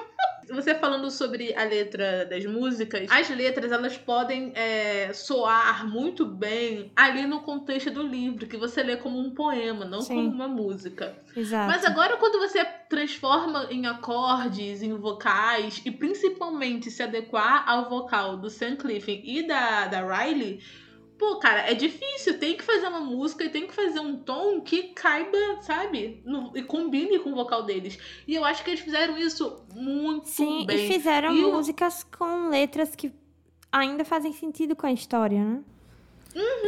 [0.51, 6.91] Você falando sobre a letra das músicas, as letras elas podem é, soar muito bem
[6.97, 10.15] ali no contexto do livro, que você lê como um poema, não Sim.
[10.15, 11.17] como uma música.
[11.37, 11.71] Exato.
[11.71, 18.37] Mas agora, quando você transforma em acordes, em vocais, e principalmente se adequar ao vocal
[18.37, 20.61] do Sam Clifton e da, da Riley,
[21.19, 22.39] pô, cara, é difícil.
[22.39, 26.23] Tem que fazer uma música e tem que fazer um tom que caiba, sabe?
[26.25, 27.99] No- e combine com o vocal deles.
[28.27, 30.85] E eu acho que eles fizeram isso muito Sim, bem.
[30.87, 33.13] e fizeram E músicas com letras que
[33.71, 35.61] ainda fazem sentido com a história, né?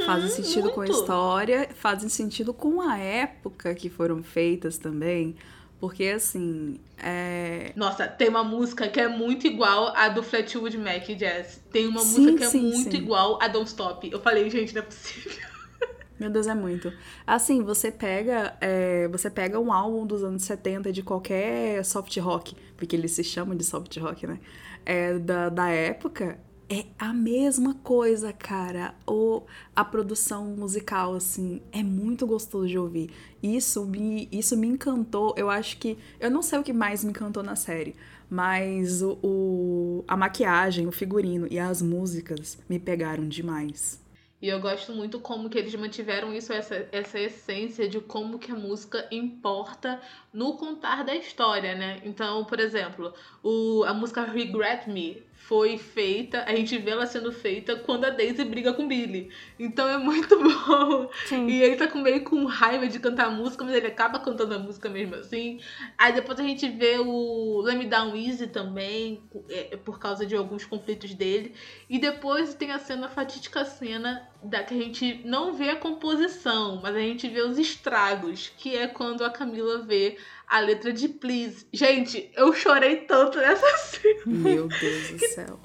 [0.05, 0.99] fazem sentido com a muito.
[0.99, 5.37] história, fazem sentido com a época que foram feitas também.
[5.81, 7.73] Porque, assim, é...
[7.75, 11.59] Nossa, tem uma música que é muito igual a do Fleetwood Mac Jazz.
[11.73, 12.99] Tem uma Sim, música que é sim, muito sim.
[12.99, 14.11] igual a Don't Stop.
[14.11, 15.33] Eu falei, gente, não é possível.
[16.21, 16.93] Meu Deus, é muito.
[17.27, 22.55] Assim, você pega, é, você pega um álbum dos anos 70 de qualquer soft rock,
[22.77, 24.39] porque eles se chamam de soft rock, né?
[24.85, 26.39] É, da, da época,
[26.71, 28.95] é a mesma coisa, cara.
[29.07, 29.43] O,
[29.75, 33.11] a produção musical, assim, é muito gostoso de ouvir.
[33.43, 35.35] Isso me, isso me encantou.
[35.37, 35.99] Eu acho que.
[36.21, 37.97] Eu não sei o que mais me encantou na série,
[38.31, 44.01] mas o, o- a maquiagem, o figurino e as músicas me pegaram demais.
[44.43, 48.51] E eu gosto muito como que eles mantiveram isso, essa, essa essência de como que
[48.51, 50.01] a música importa
[50.33, 52.01] no contar da história, né?
[52.05, 57.33] Então, por exemplo, o, a música Regret Me foi feita, a gente vê ela sendo
[57.33, 59.31] feita quando a Daisy briga com o Billy.
[59.59, 61.11] Então é muito bom.
[61.27, 61.49] Sim.
[61.49, 64.55] E ele tá com meio com raiva de cantar a música, mas ele acaba cantando
[64.55, 65.59] a música mesmo assim.
[65.99, 70.37] Aí depois a gente vê o Let Me Down Easy também, é, por causa de
[70.37, 71.55] alguns conflitos dele.
[71.89, 75.77] E depois tem a cena, a fatídica cena da que a gente não vê a
[75.77, 80.17] composição, mas a gente vê os estragos, que é quando a Camila vê
[80.51, 81.65] a letra de Please.
[81.73, 84.21] Gente, eu chorei tanto nessa cena.
[84.27, 85.61] Meu Deus do céu.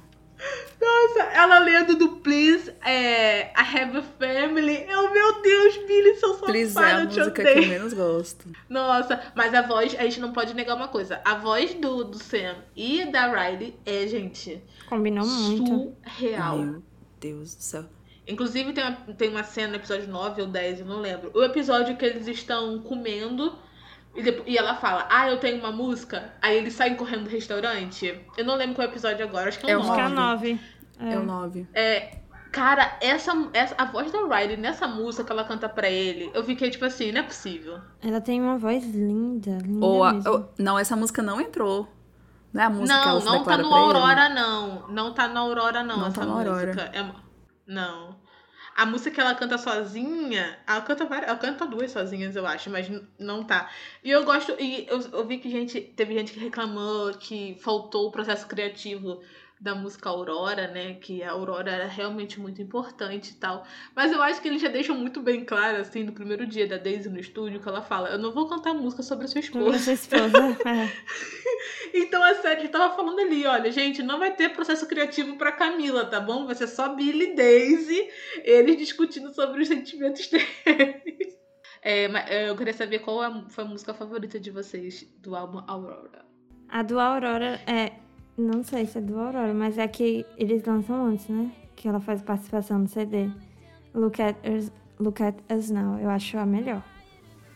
[0.80, 4.86] Nossa, ela lendo do Please, é, I have a family.
[4.88, 8.48] Eu, meu Deus, Billy, seu safado, Please é a música que eu menos gosto.
[8.70, 11.20] Nossa, mas a voz, a gente não pode negar uma coisa.
[11.26, 15.96] A voz do, do Sam e da Riley é, gente, Combinou muito.
[16.06, 16.60] surreal.
[16.60, 16.84] Meu
[17.20, 17.86] Deus do céu.
[18.28, 21.32] Inclusive, tem uma, tem uma cena no episódio 9 ou 10, eu não lembro.
[21.34, 23.58] O episódio que eles estão comendo
[24.16, 26.34] e, depo- e ela fala, ah, eu tenho uma música.
[26.42, 28.20] Aí eles saem correndo do restaurante.
[28.38, 29.94] Eu não lembro qual é o episódio agora, acho que é É o o Acho
[29.94, 30.60] que é o 9.
[31.00, 31.14] 9.
[31.14, 31.68] É, o 9.
[31.74, 32.18] É,
[32.52, 36.44] cara, essa, essa, a voz da Riley nessa música que ela canta pra ele, eu
[36.44, 37.80] fiquei tipo assim, não é possível.
[38.02, 40.32] Ela tem uma voz linda, linda Ou a- mesmo.
[40.32, 41.88] ou- não, essa música não entrou.
[42.54, 43.86] Não é a música que não, ela se não tá no pra ele?
[43.86, 44.88] Aurora, não.
[44.88, 46.52] Não tá no Aurora, não, Não essa tá no música.
[46.52, 46.92] Aurora.
[46.94, 47.06] É,
[47.68, 48.16] não.
[48.76, 52.70] A música que ela canta sozinha, ela canta várias, ela canta duas sozinhas, eu acho,
[52.70, 53.72] mas não tá.
[54.04, 58.08] E eu gosto, e eu, eu vi que gente, teve gente que reclamou que faltou
[58.08, 59.22] o processo criativo
[59.60, 60.96] da música Aurora, né?
[60.96, 63.66] Que a Aurora era realmente muito importante e tal.
[63.96, 66.78] Mas eu acho que eles já deixam muito bem claro, assim, no primeiro dia da
[66.78, 69.80] Daisy no estúdio, que ela fala: Eu não vou cantar música sobre a sua esposa.
[69.80, 70.58] Sua esposa.
[70.68, 70.92] é.
[71.94, 76.06] Então a série tava falando ali, olha, gente, não vai ter processo criativo pra Camila,
[76.06, 76.46] tá bom?
[76.46, 78.10] Vai ser só Billy e Daisy,
[78.44, 81.36] eles discutindo sobre os sentimentos deles.
[81.82, 85.62] É, é, eu queria saber qual a- foi a música favorita de vocês do álbum
[85.68, 86.26] Aurora.
[86.68, 87.94] A do Aurora é.
[88.38, 91.52] Não sei se é do Aurora, mas é que eles lançam antes, né?
[91.76, 93.30] Que ela faz participação no CD.
[93.94, 95.98] Look at Us, Look at Us Now.
[96.00, 96.84] Eu acho a melhor.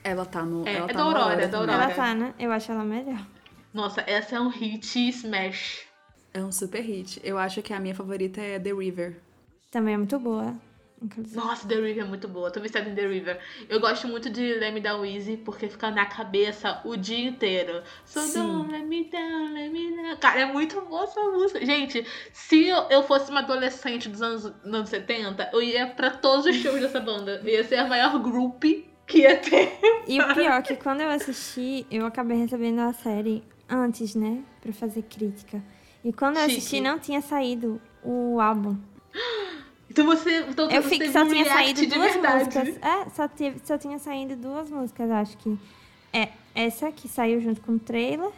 [0.03, 0.65] Ela tá no.
[0.65, 1.57] É, ela é tá da no Aurora, é da.
[1.57, 1.83] Aurora.
[1.83, 2.33] Ela tá, né?
[2.39, 3.25] Eu acho ela melhor.
[3.73, 5.85] Nossa, essa é um hit smash.
[6.33, 7.19] É um super hit.
[7.23, 9.21] Eu acho que a minha favorita é The River.
[9.69, 10.55] Também é muito boa.
[11.33, 12.51] Nossa, The River é muito boa.
[12.51, 13.39] Tô viciada em The River.
[13.69, 17.81] Eu gosto muito de Let Me Down Easy porque fica na cabeça o dia inteiro.
[18.05, 18.33] So Sim.
[18.43, 20.17] don't let me down, let me down.
[20.17, 21.65] Cara, é muito boa essa música.
[21.65, 26.45] Gente, se eu, eu fosse uma adolescente dos anos, anos 70, eu ia pra todos
[26.45, 27.41] os shows dessa banda.
[27.43, 28.63] Eu ia ser a maior group
[29.07, 29.79] que ia ter.
[30.07, 34.43] E o pior é que quando eu assisti, eu acabei recebendo a série antes, né?
[34.61, 35.63] Pra fazer crítica.
[36.03, 36.57] E quando eu Chique.
[36.57, 38.77] assisti, não tinha saído o álbum.
[39.89, 40.41] Então você.
[40.49, 42.45] Então Eu você fiquei, só um tinha saído de duas verdade.
[42.45, 42.77] músicas.
[42.81, 45.57] É, só, teve, só tinha saído duas músicas, acho que.
[46.13, 48.29] É essa que saiu junto com o trailer.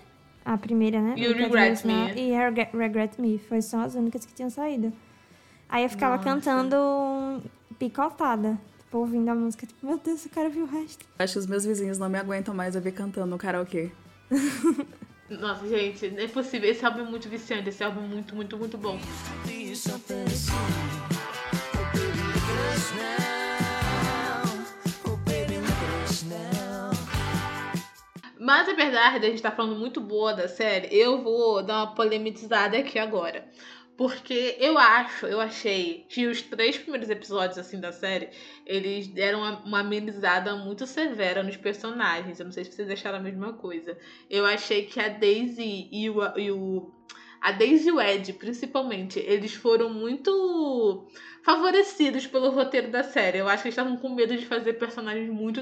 [0.43, 1.13] A primeira, né?
[1.17, 2.13] E o Regret Now, Me.
[2.19, 3.37] E Regret, Regret Me.
[3.47, 4.91] Foi só as únicas que tinham saído.
[5.69, 6.27] Aí eu ficava Nossa.
[6.29, 7.43] cantando
[7.77, 8.59] picotada.
[8.79, 9.67] Tipo, ouvindo a música.
[9.67, 11.05] Tipo, meu Deus, eu quero ouvir o resto.
[11.19, 13.91] Acho que os meus vizinhos não me aguentam mais eu ver cantando no karaokê.
[15.29, 16.69] Nossa, gente, não é possível.
[16.69, 17.69] Esse álbum é muito viciante.
[17.69, 18.99] Esse álbum é muito, muito, muito bom.
[28.51, 31.95] Mas apesar de a gente tá falando muito boa da série, eu vou dar uma
[31.95, 33.49] polemizada aqui agora.
[33.95, 38.29] Porque eu acho, eu achei que os três primeiros episódios assim da série,
[38.65, 42.39] eles deram uma, uma amenizada muito severa nos personagens.
[42.39, 43.97] Eu não sei se vocês acharam a mesma coisa.
[44.29, 46.91] Eu achei que a Daisy e o, e o
[47.41, 51.08] a Daisy e o Ed, principalmente, eles foram muito
[51.43, 53.39] favorecidos pelo roteiro da série.
[53.39, 55.62] Eu acho que eles estavam com medo de fazer personagens muito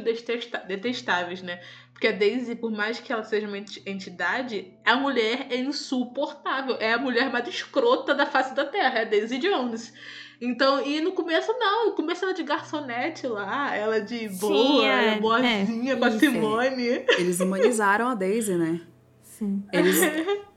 [0.67, 1.61] detestáveis, né?
[1.93, 6.75] Porque a Daisy, por mais que ela seja uma enti- entidade, a mulher é insuportável.
[6.79, 9.93] É a mulher mais escrota da face da Terra, é a Daisy Jones.
[10.41, 15.19] Então, e no começo não, no começo ela de garçonete lá, ela de boa, é,
[15.19, 16.19] boazinha, é, com a isso.
[16.19, 17.05] Simone.
[17.17, 18.81] Eles humanizaram a Daisy, né?
[19.21, 19.63] Sim.
[19.73, 19.97] Eles,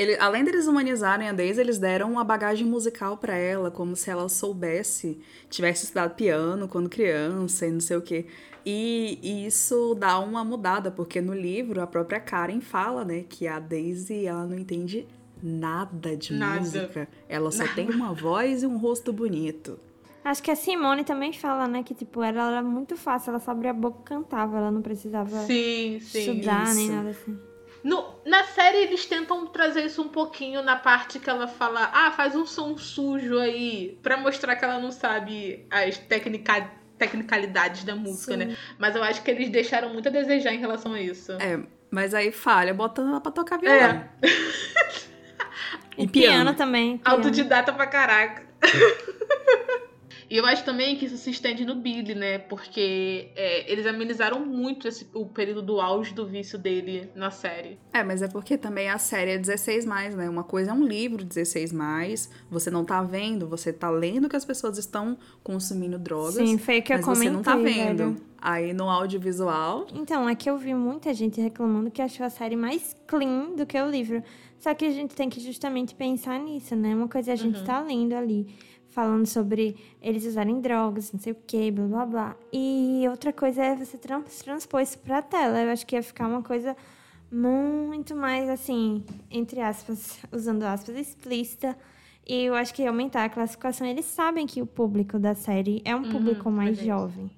[0.00, 4.10] ele- além deles humanizarem a Daisy, eles deram uma bagagem musical pra ela, como se
[4.10, 8.26] ela soubesse, tivesse estudado piano quando criança e não sei o quê.
[8.64, 13.46] E, e isso dá uma mudada, porque no livro a própria Karen fala, né, que
[13.48, 15.06] a Daisy ela não entende
[15.42, 16.60] nada de Nada.
[16.60, 17.08] música.
[17.28, 19.78] Ela só tem uma voz e um rosto bonito.
[20.22, 21.82] Acho que a Simone também fala, né?
[21.82, 23.30] Que, tipo, ela era muito fácil.
[23.30, 24.58] Ela só abria a boca e cantava.
[24.58, 26.18] Ela não precisava Sim, sim.
[26.32, 26.92] estudar nem isso.
[26.94, 27.38] nada assim.
[27.82, 32.10] No, na série eles tentam trazer isso um pouquinho na parte que ela fala, ah,
[32.12, 37.96] faz um som sujo aí, pra mostrar que ela não sabe as tecnica, tecnicalidades da
[37.96, 38.56] música, né?
[38.78, 41.32] Mas eu acho que eles deixaram muito a desejar em relação a isso.
[41.32, 41.58] É,
[41.90, 44.04] mas aí falha, botando ela pra tocar violão.
[45.98, 46.54] E E piano, piano.
[46.54, 46.98] também.
[46.98, 47.16] piano.
[47.16, 48.42] Autodidata pra caraca.
[50.30, 52.38] E eu acho também que isso se estende no Billy, né?
[52.38, 57.78] Porque é, eles amenizaram muito esse, o período do auge do vício dele na série.
[57.92, 60.28] É, mas é porque também a série é 16 mais, né?
[60.30, 64.36] Uma coisa é um livro 16 mais, você não tá vendo, você tá lendo que
[64.36, 66.34] as pessoas estão consumindo drogas.
[66.34, 67.98] Sim, foi o que eu mas você não tá comentei, vendo.
[67.98, 68.30] velho.
[68.42, 72.56] Aí no audiovisual, Então, é que eu vi muita gente reclamando que achou a série
[72.56, 74.22] mais clean do que o livro.
[74.58, 76.94] Só que a gente tem que justamente pensar nisso, né?
[76.94, 78.46] Uma coisa é a gente tá lendo ali,
[78.90, 82.36] falando sobre eles usarem drogas, não sei o que, blá blá blá.
[82.52, 85.60] E outra coisa é você trans transpor isso pra tela.
[85.60, 86.76] Eu acho que ia ficar uma coisa
[87.30, 91.76] muito mais, assim, entre aspas, usando aspas, explícita.
[92.26, 93.86] E eu acho que ia aumentar a classificação.
[93.86, 96.86] Eles sabem que o público da série é um público mais verdade.
[96.86, 97.30] jovem.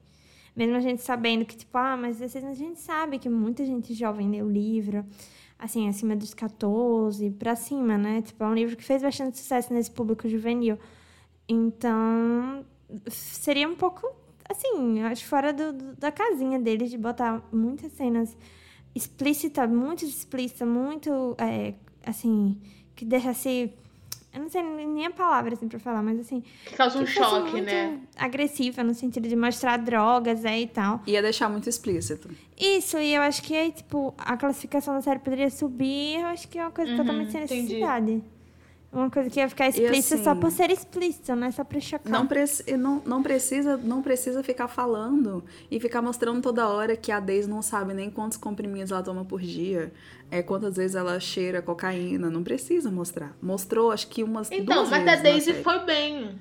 [0.54, 3.64] Mesmo a gente sabendo que, tipo, ah, mas às vezes a gente sabe que muita
[3.64, 5.04] gente jovem lê o livro,
[5.58, 8.20] assim, acima dos 14 pra cima, né?
[8.20, 10.78] Tipo, é um livro que fez bastante sucesso nesse público juvenil.
[11.52, 12.64] Então,
[13.08, 14.10] seria um pouco,
[14.48, 18.36] assim, eu acho fora do, do- da casinha deles de botar muitas cenas
[18.94, 21.74] explícitas, muito explícita, muito, é,
[22.06, 22.58] assim,
[22.94, 23.72] que deixasse.
[24.34, 26.42] Eu não sei nem a palavra assim pra falar, mas assim.
[26.64, 28.00] Que causa um que choque, muito né?
[28.16, 31.02] Agressiva no sentido de mostrar drogas é, e tal.
[31.06, 32.30] ia deixar muito explícito.
[32.58, 36.48] Isso, e eu acho que aí, tipo, a classificação da série poderia subir, eu acho
[36.48, 38.22] que é uma coisa totalmente sem Uhum, entendi.
[38.92, 41.80] Uma coisa que ia ficar explícita só assim, por ser explícita, não é só pra
[41.80, 42.12] chocar.
[42.12, 47.10] Não, preci- não, não, precisa, não precisa ficar falando e ficar mostrando toda hora que
[47.10, 49.90] a Daisy não sabe nem quantos comprimidos ela toma por dia,
[50.30, 52.28] é, quantas vezes ela cheira cocaína.
[52.28, 53.34] Não precisa mostrar.
[53.40, 56.38] Mostrou, acho que umas Então, duas mas da vezes na Daisy foi bem.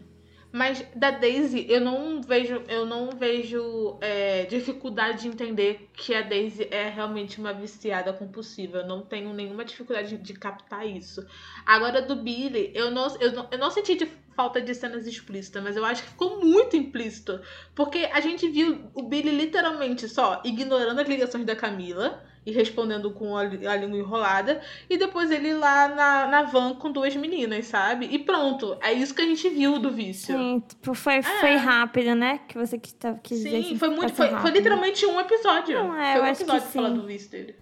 [0.51, 6.21] Mas da Daisy, eu não vejo, eu não vejo é, dificuldade de entender que a
[6.21, 8.79] Daisy é realmente uma viciada compulsiva.
[8.79, 11.25] Eu não tenho nenhuma dificuldade de captar isso.
[11.65, 15.63] Agora, do Billy, eu não, eu não, eu não senti de falta de cenas explícitas,
[15.63, 17.39] mas eu acho que ficou muito implícito.
[17.73, 23.11] Porque a gente viu o Billy literalmente só ignorando as ligações da Camila e respondendo
[23.11, 24.61] com a, a língua enrolada.
[24.89, 28.07] E depois ele lá na, na van com duas meninas, sabe?
[28.11, 28.75] E pronto.
[28.81, 30.35] É isso que a gente viu do vício.
[30.35, 32.39] Sim, tipo, foi, foi rápido, né?
[32.47, 33.61] Que você quis, tá- quis dizer É.
[33.61, 34.01] Sim, que foi muito.
[34.01, 34.53] passou Foi, foi rápido.
[34.55, 35.83] literalmente um episódio.
[35.83, 36.95] Não, é, foi um acho que episódio falar sim.
[36.95, 37.55] do vício dele.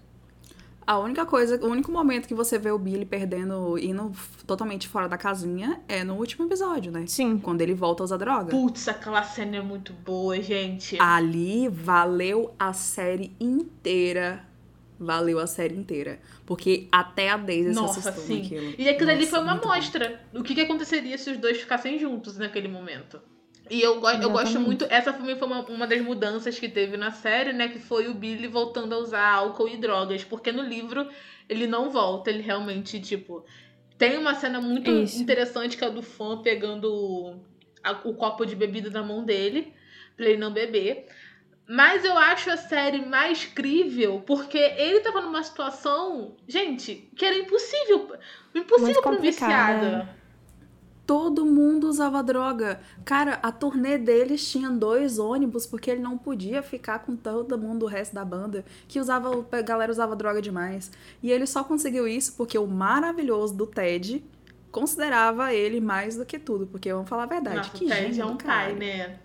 [0.87, 4.11] A única coisa, o único momento que você vê o Billy perdendo, indo
[4.47, 7.03] totalmente fora da casinha é no último episódio, né?
[7.05, 7.37] Sim.
[7.37, 8.49] Quando ele volta a usar droga.
[8.49, 10.97] Putz, aquela cena é muito boa, gente.
[10.99, 14.48] Ali valeu a série inteira.
[14.99, 16.19] Valeu a série inteira.
[16.45, 18.41] Porque até a Daisy Nossa, se assustou sim.
[18.43, 18.73] naquilo.
[18.77, 22.37] E aquilo ali foi uma amostra do que, que aconteceria se os dois ficassem juntos
[22.37, 23.21] naquele momento.
[23.69, 24.85] E eu, go eu gosto muito.
[24.89, 27.67] Essa pra mim foi uma, uma das mudanças que teve na série, né?
[27.69, 30.23] Que foi o Billy voltando a usar álcool e drogas.
[30.23, 31.07] Porque no livro
[31.47, 33.45] ele não volta, ele realmente, tipo.
[33.97, 35.21] Tem uma cena muito Isso.
[35.21, 37.39] interessante que é a do fã pegando o,
[37.83, 39.71] a- o copo de bebida na mão dele,
[40.17, 41.05] pra ele não beber.
[41.71, 47.37] Mas eu acho a série mais crível porque ele tava numa situação, gente, que era
[47.37, 48.11] impossível.
[48.55, 50.09] Impossível pra um viciado.
[51.05, 52.81] Todo mundo usava droga.
[53.05, 57.83] Cara, a turnê deles tinha dois ônibus porque ele não podia ficar com todo mundo,
[57.83, 60.91] o resto da banda, que usava, a galera usava droga demais.
[61.21, 64.23] E ele só conseguiu isso porque o maravilhoso do Ted
[64.71, 66.65] considerava ele mais do que tudo.
[66.65, 68.65] Porque vamos falar a verdade, Nossa, que o Ted é um do cara.
[68.65, 69.19] pai, né?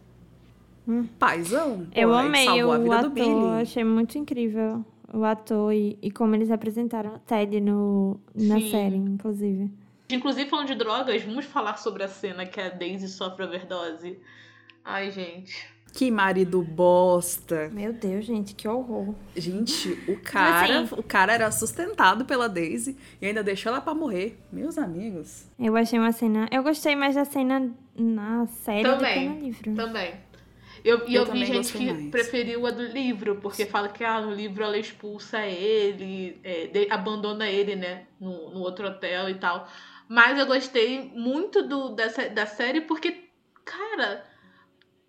[1.18, 1.87] Paizão.
[1.94, 3.62] Eu pô, ele amei o vida do ator, Billy.
[3.62, 8.70] achei muito incrível o ator e, e como eles apresentaram Ted no, na Sim.
[8.70, 9.70] série, inclusive.
[10.11, 14.18] Inclusive, falando de drogas, vamos falar sobre a cena que a Daisy sofre overdose.
[14.85, 15.73] Ai, gente.
[15.94, 17.70] Que marido bosta.
[17.73, 19.14] Meu Deus, gente, que horror.
[19.37, 23.94] Gente, o cara, assim- o cara era sustentado pela Daisy e ainda deixou ela pra
[23.94, 24.37] morrer.
[24.53, 25.47] Meus amigos.
[25.59, 26.49] Eu achei uma cena.
[26.51, 29.29] Eu gostei mais da cena na série do que Também.
[29.29, 29.75] no livro.
[29.75, 30.14] Também.
[30.85, 32.11] Eu, e Eu eu, vi gente que mais.
[32.11, 36.88] preferiu a do livro, porque fala que ah, no livro ela expulsa ele, é, de-
[36.90, 39.66] abandona ele, né, no, no outro hotel e tal.
[40.09, 43.25] Mas eu gostei muito do, dessa, da série porque,
[43.64, 44.25] cara.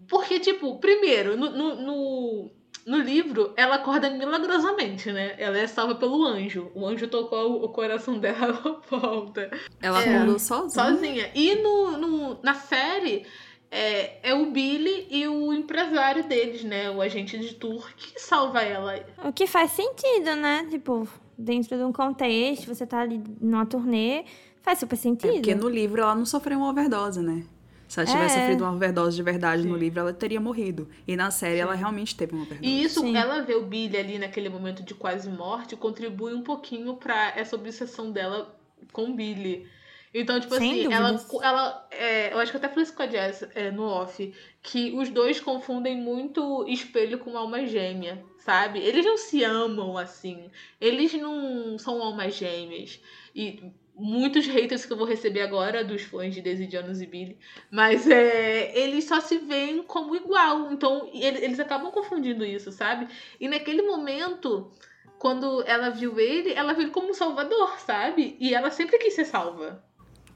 [0.08, 2.52] Porque, tipo, primeiro, no, no, no,
[2.86, 5.36] no livro, ela acorda milagrosamente, né?
[5.38, 6.72] Ela é salva pelo anjo.
[6.76, 9.50] O anjo tocou o coração dela, ela volta.
[9.82, 10.86] Ela É, acordou sozinha.
[10.86, 11.32] Sozinha.
[11.34, 13.26] E no, no- na série,
[13.72, 16.90] é, é o Billy e o empresário deles, né?
[16.92, 19.04] O agente de tour, que salva ela.
[19.24, 20.68] O que faz sentido, né?
[20.70, 21.08] Tipo,
[21.38, 24.26] dentro de um contexto, você tá ali numa turnê,
[24.62, 25.34] faz super É sentido.
[25.34, 27.44] porque no livro ela não sofreu uma overdose, né?
[27.88, 28.42] Se ela tivesse É.
[28.42, 29.80] sofrido uma overdose de verdade no Sim.
[29.80, 30.90] livro, ela teria morrido.
[31.08, 32.68] E na série ela realmente teve uma overdose.
[32.68, 33.16] E isso, Sim.
[33.16, 37.56] ela ver o Billy ali naquele momento de quase morte, contribui um pouquinho pra essa
[37.56, 38.58] obsessão dela
[38.92, 39.68] com o Billy.
[40.18, 41.44] Então, tipo Sem assim, ela, dúvidas.
[41.44, 44.34] ela é, eu acho que eu até falei isso com a Jess é, no off,
[44.64, 48.80] que os dois confundem muito espelho com alma gêmea, sabe?
[48.80, 50.50] Eles não se amam assim,
[50.80, 53.02] eles não são almas gêmeas.
[53.36, 53.62] E
[53.94, 57.38] muitos haters que eu vou receber agora dos fãs de Daisy Jones e Billy,
[57.70, 63.08] mas é, eles só se veem como igual, então ele- eles acabam confundindo isso, sabe?
[63.40, 64.72] E naquele momento,
[65.20, 68.38] quando ela viu ele, ela viu ele como um salvador, sabe?
[68.40, 69.84] E ela sempre quis ser salva.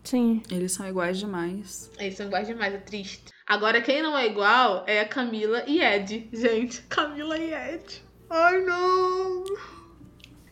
[0.10, 0.42] Sim.
[0.50, 1.92] Eles são iguais demais.
[2.00, 3.26] Eles são iguais demais, é triste.
[3.46, 6.30] Agora, quem não é igual é a Camila e Ed.
[6.34, 8.04] Gente, Camila e Ed.
[8.30, 9.44] Ai, não.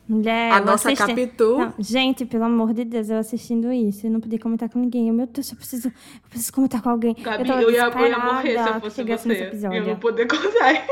[0.07, 1.57] Mulher, a nossa assisti- Capitu.
[1.57, 5.09] Não, gente, pelo amor de Deus, eu assistindo isso, eu não podia comentar com ninguém.
[5.09, 7.13] Eu, Meu Deus, eu preciso, eu preciso comentar com alguém.
[7.13, 9.51] Gabi, eu tava eu, ia, eu ia morrer se eu fosse você.
[9.73, 10.85] Eu não poder contar.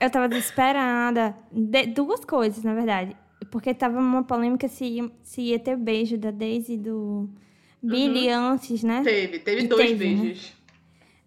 [0.00, 1.36] Eu tava desesperada.
[1.52, 3.16] De- duas coisas, na verdade.
[3.52, 7.28] Porque tava uma polêmica se ia, se ia ter beijo da Daisy e do
[7.82, 9.02] Billy antes, né?
[9.02, 10.22] Teve, teve E dois teve, né?
[10.22, 10.52] beijos.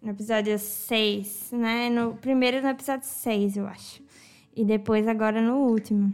[0.02, 1.88] No episódio 6, né?
[1.88, 4.02] No, primeiro no episódio 6, eu acho.
[4.54, 6.12] E depois agora no último.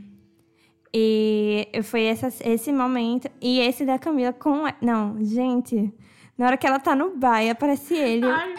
[0.93, 3.31] E foi essa, esse momento.
[3.41, 4.63] E esse da Camila com.
[4.81, 5.93] Não, gente.
[6.37, 8.27] Na hora que ela tá no bar e aparece ele.
[8.27, 8.55] Ai,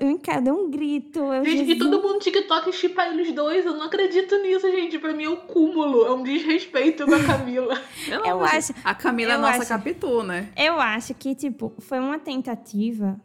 [0.00, 1.18] Eu enca- dei um grito.
[1.20, 3.66] Eu, gente, e todo mundo TikTok chipa eles dois.
[3.66, 4.98] Eu não acredito nisso, gente.
[4.98, 6.06] Pra mim é o cúmulo.
[6.06, 7.78] É um desrespeito com a Camila.
[8.08, 8.74] Eu de acho-.
[8.82, 10.48] A Camila é eu nossa acho- Capitu, né?
[10.56, 13.20] Eu acho que, tipo, foi uma tentativa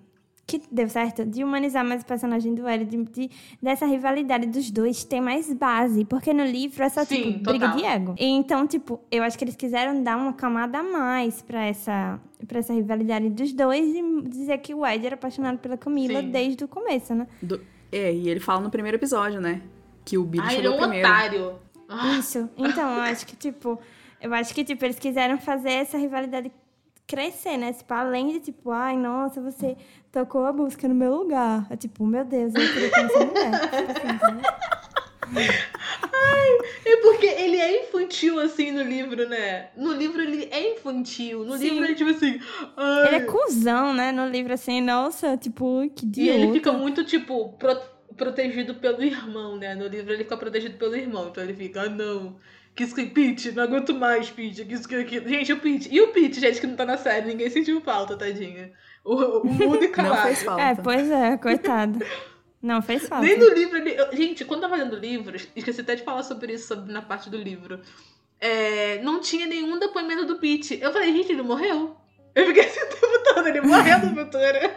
[0.46, 3.30] que deu certo de humanizar mais o personagem do Hélio, de, de-
[3.62, 6.04] dessa rivalidade dos dois ter mais base.
[6.06, 7.78] Porque no livro é só, Sim, tipo, briga total.
[7.78, 8.16] de ego.
[8.20, 12.60] Então, tipo, eu acho que eles quiseram dar uma camada a mais pra essa, pra
[12.60, 16.30] essa rivalidade dos dois e dizer que o Ed era apaixonado pela Camila Sim.
[16.32, 17.26] desde o começo, né?
[17.42, 19.62] Do- É, e ele fala no primeiro episódio, né?
[20.04, 21.08] Que o Billy Ai, ele é chegou um primeiro.
[21.08, 21.54] otário.
[21.88, 22.50] Ah, Isso.
[22.58, 23.80] Então, eu acho que, tipo,
[24.20, 26.52] eu acho que, tipo, eles quiseram fazer essa rivalidade
[27.08, 27.74] crescer, né?
[27.74, 29.76] Tipo, além de, tipo, ai, nossa, você
[30.12, 31.68] tocou a música no meu lugar.
[31.70, 33.62] É tipo, meu Deus, eu queria conhecer mulher.
[33.62, 34.52] Tipo assim, entendeu?
[36.86, 39.70] É porque ele é infantil, assim, no livro, né?
[39.76, 41.44] No livro ele é infantil.
[41.44, 41.64] No Sim.
[41.66, 42.40] livro ele é tipo assim.
[42.78, 43.08] Ai.
[43.08, 44.12] Ele é cuzão, né?
[44.12, 46.40] No livro, assim, nossa, tipo, que E idiota.
[46.40, 47.82] ele fica muito, tipo, pro-
[48.16, 49.74] protegido pelo irmão, né?
[49.76, 51.30] No livro ele fica protegido pelo irmão.
[51.30, 52.36] Então ele fica, ah, não.
[52.76, 53.06] Que isso que.
[53.06, 54.66] Pete, não aguento mais, Pete.
[54.66, 55.28] Que isso que aquilo.
[55.28, 55.90] Gente, o Pete.
[55.94, 57.28] E o Pete, gente, que não tá na série.
[57.28, 58.72] Ninguém sentiu falta, tadinha.
[59.04, 60.22] O, o mudo e Não calado.
[60.24, 60.62] fez falta.
[60.64, 62.00] É, pois é, coitado.
[62.62, 63.26] Não, fez falta.
[63.26, 63.92] Nem no livro ele.
[64.00, 67.02] eu- gente, quando eu tava lendo livros, esqueci até de falar sobre isso sobre, na
[67.02, 67.80] parte do livro.
[68.40, 70.80] é, não tinha nenhum depoimento do Pete.
[70.82, 71.96] Eu falei, gente, ele morreu.
[72.36, 74.76] Eu fiquei assim o tempo todo, ele morreu na aventura.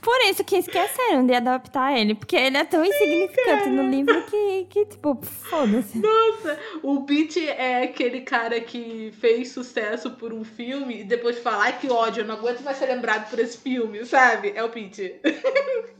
[0.00, 4.66] Por isso que esqueceram de adaptar ele, porque ele é tão insignificante no livro que,
[4.68, 5.98] que tipo, foda-se.
[5.98, 11.64] Nossa, o Pete é aquele cara que fez sucesso por um filme e depois fala,
[11.64, 14.52] ai que ódio, eu não aguento mais ser lembrado por esse filme, sabe?
[14.56, 15.20] É o Pete.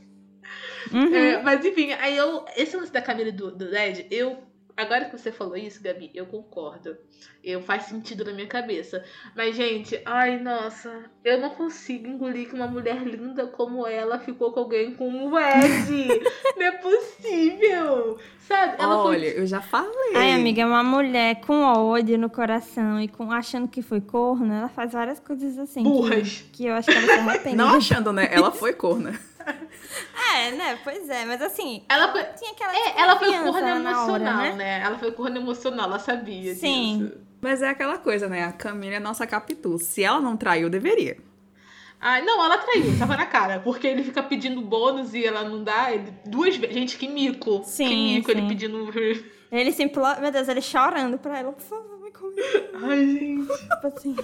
[0.91, 1.13] Uhum.
[1.13, 2.45] É, mas enfim, aí eu.
[2.55, 4.37] Esse lance da Camila do, do Led, eu.
[4.77, 6.95] Agora que você falou isso, Gabi, eu concordo.
[7.43, 9.03] Eu faz sentido na minha cabeça.
[9.35, 14.51] Mas, gente, ai, nossa, eu não consigo engolir que uma mulher linda como ela ficou
[14.53, 16.21] com alguém com um Ed.
[16.55, 18.19] não é possível.
[18.39, 18.75] Sabe?
[18.81, 20.13] Ela foi Olha, eu já falei.
[20.15, 24.53] Ai, amiga, é uma mulher com ódio no coração e com achando que foi corno,
[24.53, 25.83] ela faz várias coisas assim.
[25.83, 26.45] que- Burras.
[26.53, 27.55] Que, eu acho que ela se arrepende.
[27.55, 28.29] Não achando, né?
[28.31, 29.19] Ela foi corna.
[30.35, 30.79] É, né?
[30.83, 31.83] Pois é, mas assim.
[31.89, 34.53] Ela foi- tinha aquela É, ela foi corno na hora, emocional, né?
[34.53, 34.81] né?
[34.83, 36.99] Ela foi corno emocional, ela sabia Sim.
[36.99, 37.17] disso.
[37.41, 38.43] Mas é aquela coisa, né?
[38.43, 39.77] A Camila é nossa Capitu.
[39.77, 41.17] Se ela não traiu, deveria.
[41.99, 43.59] Ai, não, ela traiu, tava na cara.
[43.59, 45.91] Porque ele fica pedindo bônus e ela não dá.
[45.91, 46.75] Ele, duas vezes.
[46.75, 47.61] Gente, que mico.
[47.61, 48.47] que Sim, mico ele sim.
[48.47, 48.87] pedindo.
[49.49, 52.35] Ele se implora, meu Deus, ele chorando pra ela, por favor, me come.
[52.83, 53.47] Ai, gente.
[53.47, 54.15] Tipo assim.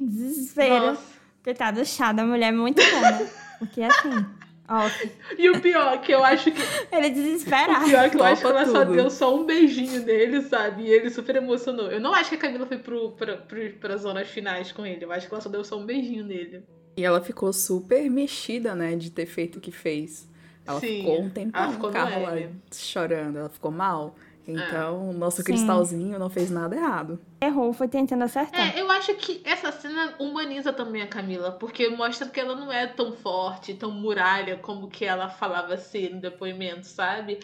[0.00, 0.86] Desespero.
[0.86, 1.15] Nossa.
[1.46, 3.30] Coitado, o chá da mulher é muito bom, né?
[3.60, 4.26] Porque assim,
[4.68, 4.80] ó,
[5.38, 6.60] E o pior, que eu acho que.
[6.90, 7.84] ele é O desesperado.
[7.84, 8.96] pior que eu acho que ela só tudo.
[8.96, 10.82] deu só um beijinho nele, sabe?
[10.82, 11.86] E ele super emocionou.
[11.88, 15.04] Eu não acho que a Camila foi pro, pra, pro, pras zonas finais com ele.
[15.04, 16.64] Eu acho que ela só deu só um beijinho nele.
[16.96, 18.96] E ela ficou super mexida, né?
[18.96, 20.28] De ter feito o que fez.
[20.66, 22.32] Ela Sim, ficou um tempão ela ficou no carro lá
[22.74, 23.38] chorando.
[23.38, 24.16] Ela ficou mal.
[24.46, 25.44] Então, o nosso Sim.
[25.44, 27.20] cristalzinho não fez nada errado.
[27.40, 28.76] Errou, foi tentando acertar.
[28.76, 32.72] É, eu acho que essa cena humaniza também a Camila, porque mostra que ela não
[32.72, 37.40] é tão forte, tão muralha como que ela falava ser no depoimento, sabe?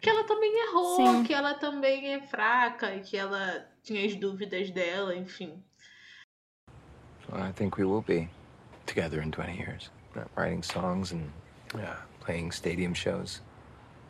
[0.00, 1.24] Que ela também errou, Sim.
[1.24, 5.62] que ela também é fraca e que ela tinha as dúvidas dela, enfim.
[7.30, 8.28] Well, I think we will be
[8.86, 9.90] together in 20 years.
[10.36, 11.28] Writing songs and
[11.74, 13.42] uh, playing stadium shows.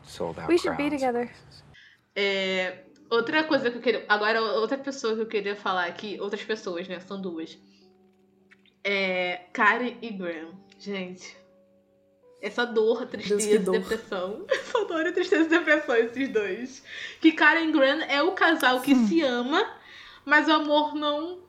[0.05, 1.28] Sold out We should be together.
[2.16, 4.04] É, outra coisa que eu queria.
[4.08, 6.98] Agora, outra pessoa que eu queria falar aqui, outras pessoas, né?
[7.00, 7.58] São duas.
[8.82, 10.52] É, Karen e Graham.
[10.78, 11.36] Gente,
[12.40, 14.44] essa dor, tristeza e depressão.
[14.48, 16.82] Essa dor, tristeza e depressão, esses dois.
[17.20, 19.06] Que Karen e Graham é o casal que Sim.
[19.06, 19.66] se ama,
[20.24, 21.40] mas o amor não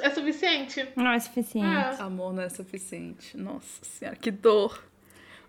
[0.00, 0.86] é suficiente.
[0.96, 2.00] Não é suficiente.
[2.00, 2.02] É.
[2.02, 3.36] Amor não é suficiente.
[3.36, 4.87] Nossa senhora, que dor.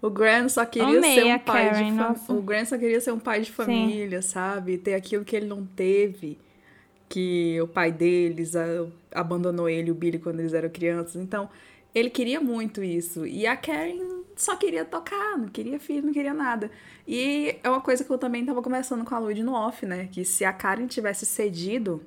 [0.02, 2.16] O Grant só queria Amei ser um pai Karen, de família.
[2.30, 4.30] O Grant só queria ser um pai de família, Sim.
[4.30, 4.78] sabe?
[4.78, 6.38] Ter aquilo que ele não teve.
[7.10, 8.54] Que o pai deles
[9.12, 11.16] abandonou ele e o Billy quando eles eram crianças.
[11.16, 11.50] Então,
[11.93, 13.26] ele queria muito isso.
[13.26, 16.72] E a Karen só queria tocar, não queria filho, não queria nada.
[17.08, 20.08] E é uma coisa que eu também tava conversando com a Lud no off, né?
[20.12, 22.02] Que se a Karen tivesse cedido,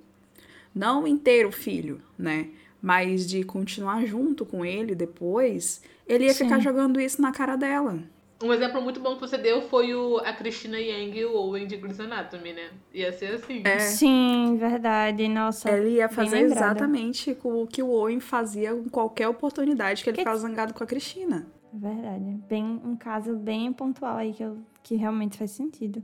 [0.74, 2.49] não inteiro o filho, né?
[2.83, 6.45] Mas de continuar junto com ele depois, ele ia Sim.
[6.45, 8.03] ficar jogando isso na cara dela.
[8.43, 11.64] Um exemplo muito bom que você deu foi o, a Christina Yang e o Owen
[11.64, 12.70] de Grey's Anatomy, né?
[12.93, 13.62] Ia ser assim.
[13.64, 13.78] É.
[13.78, 15.28] Sim, verdade.
[15.28, 15.70] Nossa.
[15.70, 20.22] Ele ia fazer exatamente o que o Owen fazia com qualquer oportunidade que ele que...
[20.22, 21.47] ficava zangado com a Cristina.
[21.72, 22.41] Verdade.
[22.49, 26.03] Bem, um caso bem pontual aí que, eu, que realmente faz sentido.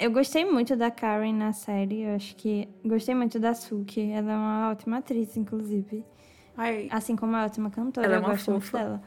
[0.00, 2.02] Eu gostei muito da Karen na série.
[2.04, 4.10] Eu acho que gostei muito da Suki.
[4.10, 6.02] Ela é uma ótima atriz, inclusive.
[6.56, 6.88] Ai.
[6.90, 8.06] Assim como é ótima cantora.
[8.06, 8.78] Ela é uma eu gosto fofa.
[8.78, 9.02] muito dela.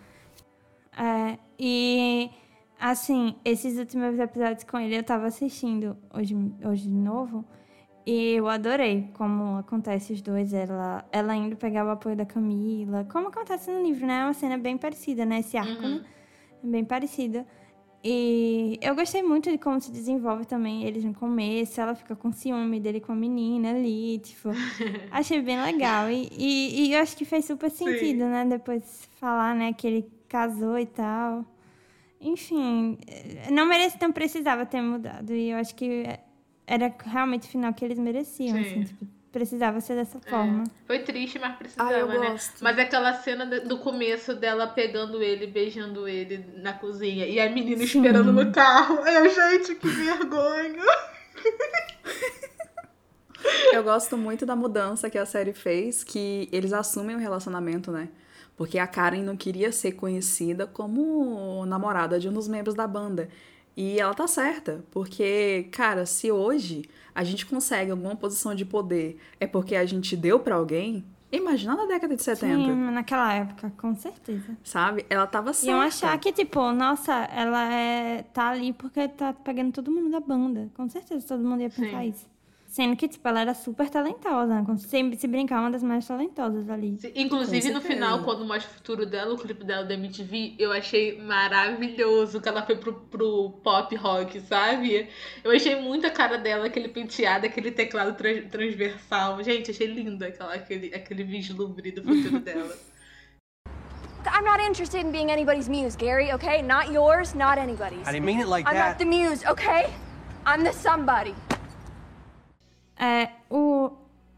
[0.95, 2.29] É, e
[2.79, 7.43] assim, esses últimos episódios com ele eu tava assistindo hoje, hoje de novo.
[8.05, 13.07] E eu adorei como acontece os dois, ela, ela indo pegar o apoio da Camila.
[13.11, 14.19] Como acontece no livro, né?
[14.19, 15.39] É uma cena bem parecida, né?
[15.39, 15.95] Esse arco, uhum.
[15.95, 16.05] né?
[16.61, 17.47] Bem parecida.
[18.03, 21.79] E eu gostei muito de como se desenvolve também eles no começo.
[21.79, 24.49] Ela fica com ciúme dele com a menina ali, tipo.
[25.09, 26.09] achei bem legal.
[26.09, 28.29] E, e, e, eu acho que fez super sentido, Sim.
[28.29, 28.45] né?
[28.45, 31.45] Depois falar, né, que ele casou e tal.
[32.19, 32.97] Enfim,
[33.49, 35.33] não merece, não precisava ter mudado.
[35.33, 36.03] E eu acho que
[36.67, 38.61] era realmente o final que eles mereciam, Sim.
[38.61, 40.29] assim, tipo, precisava ser dessa é.
[40.29, 40.63] forma.
[40.85, 42.29] Foi triste, mas precisava, ah, né?
[42.29, 42.63] Gosto.
[42.63, 47.79] Mas aquela cena do começo dela pegando ele, beijando ele na cozinha e a menina
[47.79, 47.97] Sim.
[47.97, 48.99] esperando no carro.
[49.05, 50.83] Eu, gente, que vergonha!
[53.73, 58.07] Eu gosto muito da mudança que a série fez, que eles assumem o relacionamento, né?
[58.55, 63.27] Porque a Karen não queria ser conhecida como namorada de um dos membros da banda.
[63.75, 69.17] E ela tá certa, porque, cara, se hoje a gente consegue alguma posição de poder
[69.39, 72.55] é porque a gente deu para alguém, imagina na década de 70.
[72.55, 74.55] Sim, naquela época, com certeza.
[74.63, 75.05] Sabe?
[75.09, 75.71] Ela tava certa.
[75.71, 80.19] Iam achar que, tipo, nossa, ela é, tá ali porque tá pegando todo mundo da
[80.19, 80.69] banda.
[80.75, 82.09] Com certeza todo mundo ia pensar Sim.
[82.09, 82.32] isso.
[82.73, 84.77] Sendo que, tipo, ela era super talentosa, né?
[84.79, 86.97] Sempre se brincar, uma das mais talentosas ali.
[86.99, 90.71] Sim, inclusive, no final, quando mostra o futuro dela, o clipe dela da MTV, eu
[90.71, 95.07] achei maravilhoso que ela foi pro, pro pop rock, sabe?
[95.43, 99.43] Eu achei muito a cara dela, aquele penteado, aquele teclado trans, transversal.
[99.43, 102.75] Gente, achei lindo aquela, aquele, aquele vislumbre do futuro dela.
[104.25, 106.63] I'm not interested in being anybody's muse, Gary, okay?
[106.63, 108.07] Not yours, not anybody's.
[108.07, 108.83] I didn't mean it like I'm that.
[108.83, 109.93] I'm not the muse, okay?
[110.43, 111.35] I'm the somebody.
[113.03, 113.91] É, o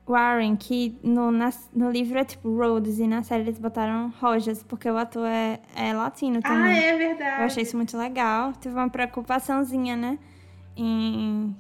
[0.08, 4.64] Warren, que no, na, no livro é tipo Rhodes e na série eles botaram Rojas,
[4.64, 6.74] porque o ator é, é latino ah, também.
[6.74, 7.42] Ah, é verdade.
[7.42, 8.54] Eu achei isso muito legal.
[8.54, 10.18] Tive uma preocupaçãozinha, né?
[10.76, 11.56] Em,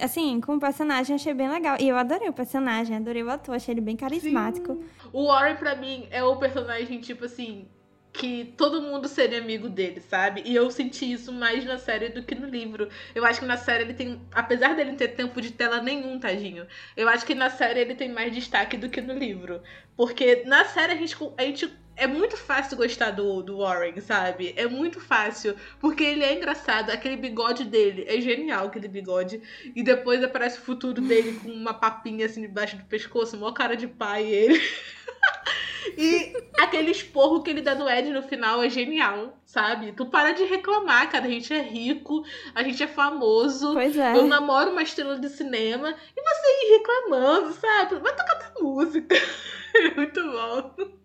[0.00, 1.76] assim, com o personagem achei bem legal.
[1.78, 4.74] E eu adorei o personagem, adorei o ator, achei ele bem carismático.
[4.74, 4.84] Sim.
[5.12, 7.68] O Warren, pra mim, é o personagem, tipo assim,
[8.12, 10.42] que todo mundo seria amigo dele, sabe?
[10.44, 12.88] E eu senti isso mais na série do que no livro.
[13.14, 16.66] Eu acho que na série ele tem, apesar dele ter tempo de tela nenhum, tadinho.
[16.96, 19.62] Eu acho que na série ele tem mais destaque do que no livro,
[19.96, 24.54] porque na série a gente, a gente é muito fácil gostar do, do Warren, sabe?
[24.56, 25.54] É muito fácil.
[25.80, 26.90] Porque ele é engraçado.
[26.90, 29.40] Aquele bigode dele é genial, aquele bigode.
[29.74, 33.76] E depois aparece o futuro dele com uma papinha assim debaixo do pescoço, maior cara
[33.76, 34.60] de pai ele.
[35.96, 39.92] E aquele esporro que ele dá no Ed no final é genial, sabe?
[39.92, 41.26] Tu para de reclamar, cara.
[41.26, 43.74] A gente é rico, a gente é famoso.
[43.74, 44.16] Pois é.
[44.16, 45.94] Eu namoro uma estrela de cinema.
[46.16, 47.96] E você ir reclamando, sabe?
[47.96, 49.14] Vai tocar tua música.
[49.74, 51.01] É muito bom.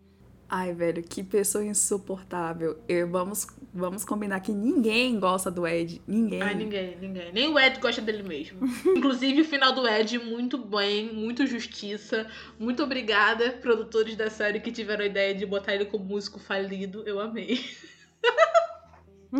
[0.49, 2.81] Ai, velho, que pessoa insuportável.
[2.87, 6.01] Eu, vamos, vamos combinar que ninguém gosta do Ed.
[6.07, 6.41] Ninguém.
[6.41, 7.33] Ai, ninguém, ninguém.
[7.33, 8.59] Nem o Ed gosta dele mesmo.
[8.95, 12.27] Inclusive, o final do Ed, muito bem, muito justiça.
[12.57, 17.03] Muito obrigada, produtores da série que tiveram a ideia de botar ele como músico falido.
[17.05, 17.59] Eu amei.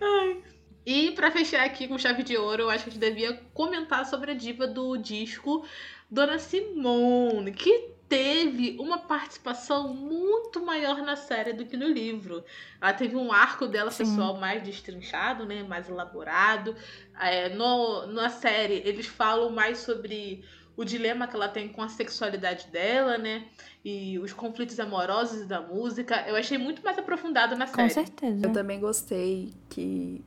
[0.00, 0.42] Ai.
[0.84, 4.04] E para fechar aqui com chave de ouro, eu acho que a gente devia comentar
[4.06, 5.64] sobre a diva do disco,
[6.10, 12.42] Dona Simone, que teve uma participação muito maior na série do que no livro.
[12.80, 14.04] Ela teve um arco dela Sim.
[14.04, 16.74] pessoal mais destrinchado, né, mais elaborado.
[17.20, 20.42] É, no, na série eles falam mais sobre
[20.74, 23.46] o dilema que ela tem com a sexualidade dela, né?
[23.84, 26.24] E os conflitos amorosos da música.
[26.26, 27.90] Eu achei muito mais aprofundado na Com série.
[27.90, 28.46] certeza.
[28.46, 30.24] Eu também gostei que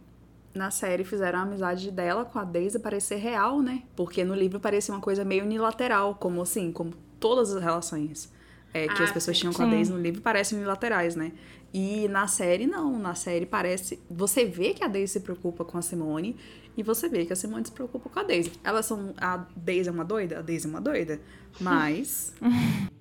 [0.53, 3.83] na série fizeram a amizade dela com a Daisy parecer real, né?
[3.95, 8.29] Porque no livro parecia uma coisa meio unilateral, como assim, como todas as relações
[8.73, 9.41] é, que Ah, as pessoas sim.
[9.41, 9.67] tinham com a.
[9.67, 11.31] Daisy no livro parecem unilaterais, né?
[11.73, 12.99] E na série, não.
[12.99, 13.97] Na série parece.
[14.09, 16.35] Você vê que a Daisy se preocupa com a Simone
[16.75, 18.51] e você vê que a Simone se preocupa com a Daisy.
[18.63, 19.13] Elas são.
[19.17, 20.39] A Daisy é uma doida?
[20.39, 21.21] A Daisy é uma doida.
[21.59, 22.33] Mas.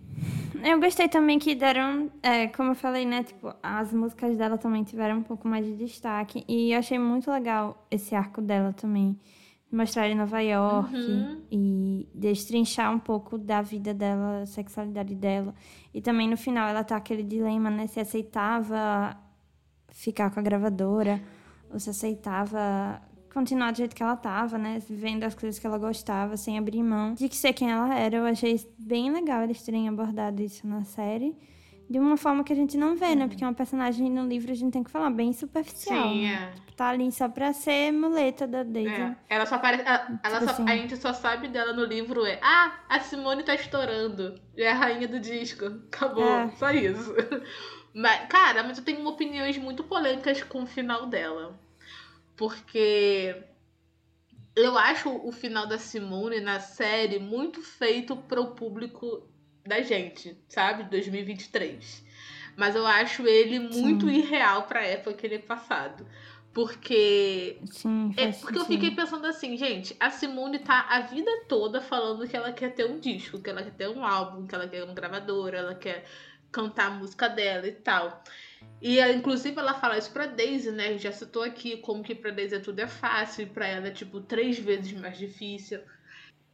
[0.62, 3.22] Eu gostei também que deram, é, como eu falei, né?
[3.22, 6.44] Tipo, as músicas dela também tiveram um pouco mais de destaque.
[6.46, 9.18] E eu achei muito legal esse arco dela também.
[9.72, 11.40] Mostrar em Nova York Uhum.
[11.50, 15.54] e destrinchar um pouco da vida dela, sexualidade dela.
[15.94, 17.86] E também no final ela tá aquele dilema, né?
[17.86, 19.16] Se aceitava
[19.90, 21.20] ficar com a gravadora
[21.72, 23.00] ou se aceitava
[23.32, 24.80] continuar do jeito que ela tava, né?
[24.88, 28.16] Vivendo as coisas que ela gostava, sem abrir mão de que ser quem ela era.
[28.16, 31.36] Eu achei bem legal eles terem abordado isso na série.
[31.90, 33.26] De uma forma que a gente não vê, né?
[33.26, 36.08] Porque é uma personagem no livro, a gente tem que falar, bem superficial.
[36.08, 36.52] Sim, né?
[36.56, 36.70] é.
[36.76, 38.94] Tá ali só pra ser muleta da Daisy.
[38.94, 39.82] É, ela só aparece.
[39.84, 40.70] Ela, ela Tipo só- assim.
[40.70, 42.38] A gente só sabe dela no livro é.
[42.40, 44.40] Ah, a Simone tá estourando.
[44.56, 45.66] É a rainha do disco.
[45.92, 46.22] Acabou.
[46.24, 46.50] É.
[46.52, 47.12] Só isso.
[47.92, 51.58] Mas, cara, mas eu tenho opiniões muito polêmicas com o final dela.
[52.36, 53.34] Porque
[54.54, 59.28] eu acho o final da Simone na série muito feito pro público
[59.66, 60.84] da gente, sabe?
[60.84, 62.04] 2023.
[62.56, 64.12] Mas eu acho ele muito Sim.
[64.12, 66.06] irreal pra época que ele é passado.
[66.52, 68.66] Porque Sim, é porque eu sentido.
[68.66, 72.86] fiquei pensando assim, gente, a Simone tá a vida toda falando que ela quer ter
[72.86, 76.04] um disco, que ela quer ter um álbum, que ela quer uma gravadora, ela quer
[76.50, 78.24] cantar a música dela e tal.
[78.82, 80.98] E ela, inclusive ela fala isso pra Daisy, né?
[80.98, 84.20] Já citou aqui como que pra Daisy tudo é fácil e pra ela é tipo
[84.20, 85.80] três vezes mais difícil.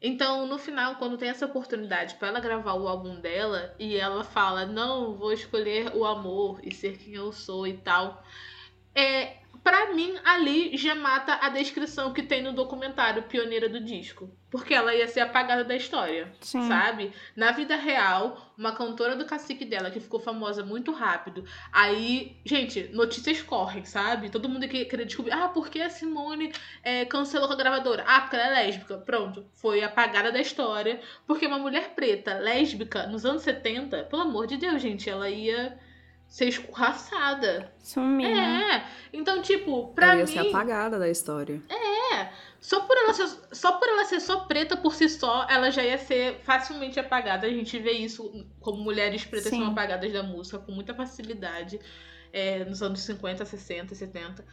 [0.07, 4.23] Então, no final, quando tem essa oportunidade pra ela gravar o álbum dela e ela
[4.23, 8.23] fala, não, vou escolher o amor e ser quem eu sou e tal.
[8.95, 14.31] É, Pra mim, ali já mata a descrição que tem no documentário Pioneira do Disco.
[14.49, 16.69] Porque ela ia ser apagada da história, Sim.
[16.69, 17.13] sabe?
[17.35, 21.45] Na vida real, uma cantora do cacique dela que ficou famosa muito rápido.
[21.73, 24.31] Aí, gente, notícias correm, sabe?
[24.31, 25.33] Todo mundo que queria descobrir.
[25.33, 26.53] Ah, por que a Simone
[26.85, 28.05] é, cancelou com a gravadora?
[28.07, 28.99] Ah, porque ela é lésbica.
[28.99, 29.51] Pronto.
[29.57, 31.01] Foi apagada da história.
[31.27, 35.77] Porque uma mulher preta, lésbica, nos anos 70, pelo amor de Deus, gente, ela ia
[36.29, 37.73] ser escorraçada.
[37.83, 38.61] Sumir, né?
[38.75, 38.87] É.
[39.13, 40.33] Então, tipo, pra ela ia mim.
[40.33, 41.63] ser apagada da história.
[41.69, 42.31] É.
[42.61, 45.83] Só por, ela ser, só por ela ser só preta por si só, ela já
[45.85, 47.47] ia ser facilmente apagada.
[47.47, 49.61] A gente vê isso como mulheres pretas Sim.
[49.61, 51.79] são apagadas da música com muita facilidade.
[52.33, 54.45] é, nos anos 50, 60, 70.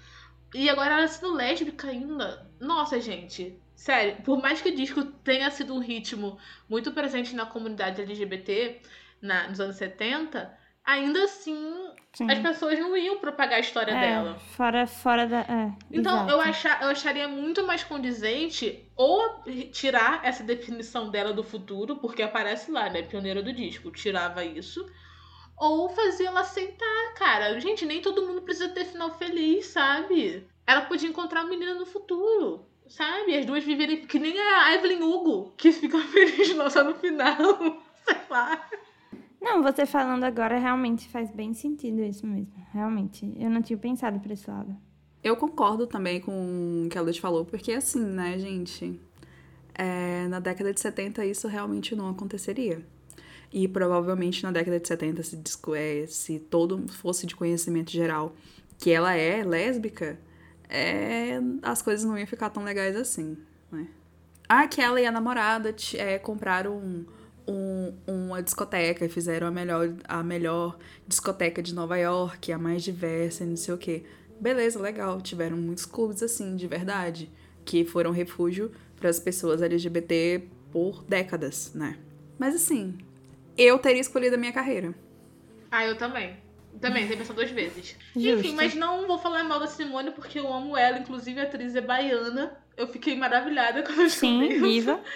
[0.54, 2.50] E agora ela sendo lésbica ainda.
[2.60, 3.60] Nossa, gente.
[3.76, 6.38] Sério, por mais que o disco tenha sido um ritmo
[6.70, 8.82] muito presente na comunidade LGBT
[9.22, 10.56] na, nos anos 70,
[10.86, 12.30] ainda assim Sim.
[12.32, 14.36] as pessoas não iam propagar a história É, dela.
[14.56, 15.40] Fora, fora da.
[15.42, 16.32] É, Então, exato.
[16.32, 22.22] eu, achar, eu acharia muito mais condizente ou tirar essa definição dela do futuro, porque
[22.22, 23.02] aparece lá, né?
[23.02, 24.86] Pioneira do disco, tirava isso.
[25.58, 27.60] Ou fazer ela aceitar, cara.
[27.60, 30.46] Gente, nem todo mundo precisa ter final feliz, sabe?
[30.68, 33.36] Ela podia encontrar uma menina no futuro, sabe?
[33.38, 37.38] As duas viverem que nem a Evelyn Hugo, que fica feliz não, só no final.
[38.04, 38.70] Sei lá.
[39.44, 42.54] Não, você falando agora realmente faz bem sentido isso mesmo.
[42.72, 43.32] Realmente.
[43.38, 44.76] Eu não tinha pensado por esse lado.
[45.22, 49.00] Eu concordo também com o que a Lud falou, porque assim, né, gente?
[49.74, 52.82] é, na década de 70 isso realmente não aconteceria.
[53.52, 55.42] E provavelmente na década de 70, se,
[55.76, 58.36] é, se todo fosse de conhecimento geral
[58.80, 60.20] que ela é lésbica,
[60.68, 63.38] é, as coisas não iam ficar tão legais assim,
[63.72, 63.88] né?
[64.50, 67.06] Ah, que ela e a namorada é, compraram um,
[67.48, 70.78] um- uma discoteca, fizeram a melhor, a melhor
[71.08, 74.04] discoteca de Nova York, a mais diversa e não sei o quê.
[74.40, 75.22] Beleza, legal.
[75.22, 77.30] Tiveram muitos clubes assim, de verdade,
[77.66, 81.98] que foram refúgio para as pessoas LGBT por décadas, né?
[82.38, 82.98] Mas assim,
[83.58, 84.94] eu teria escolhido a minha carreira.
[85.72, 86.38] Ah, eu também.
[86.82, 87.96] Também, tem pensado duas vezes.
[88.16, 88.40] Justo.
[88.40, 91.76] Enfim, mas não vou falar mal da Simone porque eu amo ela, inclusive a atriz
[91.76, 92.58] é baiana.
[92.76, 95.00] Eu fiquei maravilhada quando eu Sim, viva.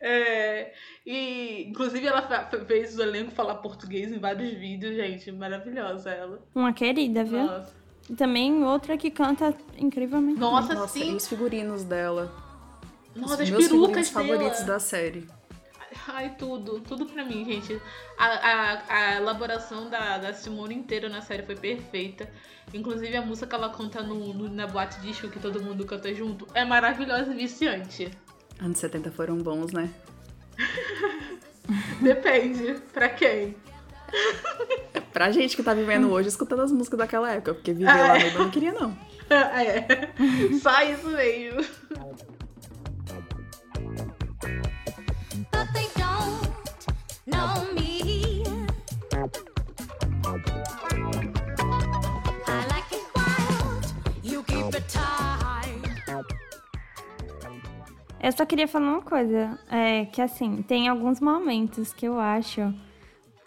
[0.00, 0.72] É,
[1.04, 2.22] e inclusive ela
[2.66, 5.30] fez o elenco falar português em vários vídeos, gente.
[5.30, 6.40] Maravilhosa ela.
[6.54, 7.44] Uma querida, viu?
[7.44, 7.74] Nossa,
[8.08, 10.40] E também outra que canta incrivelmente.
[10.40, 11.12] Nossa, Nossa, sim.
[11.12, 12.32] e os figurinos dela.
[13.14, 14.72] Nossa, os as meus perucas figurinos favoritos dela.
[14.72, 15.28] da série.
[16.08, 16.80] Ai, tudo.
[16.80, 17.78] Tudo pra mim, gente.
[18.16, 22.30] A, a, a elaboração da, da Simone inteira na série foi perfeita.
[22.72, 26.14] Inclusive a música que ela canta no, no- na boate disco que todo mundo canta
[26.14, 28.08] junto é maravilhosa e viciante.
[28.62, 29.88] Anos 70 foram bons, né?
[32.00, 32.74] Depende.
[32.92, 33.56] Pra quem?
[35.12, 38.18] Pra gente que tá vivendo hoje escutando as músicas daquela época, porque viver Ah, lá
[38.18, 38.28] é.
[38.34, 38.96] eu não queria, não.
[39.32, 39.86] Ah, é.
[40.60, 41.64] Só isso mesmo.
[58.22, 62.72] Eu só queria falar uma coisa, é que assim, tem alguns momentos que eu acho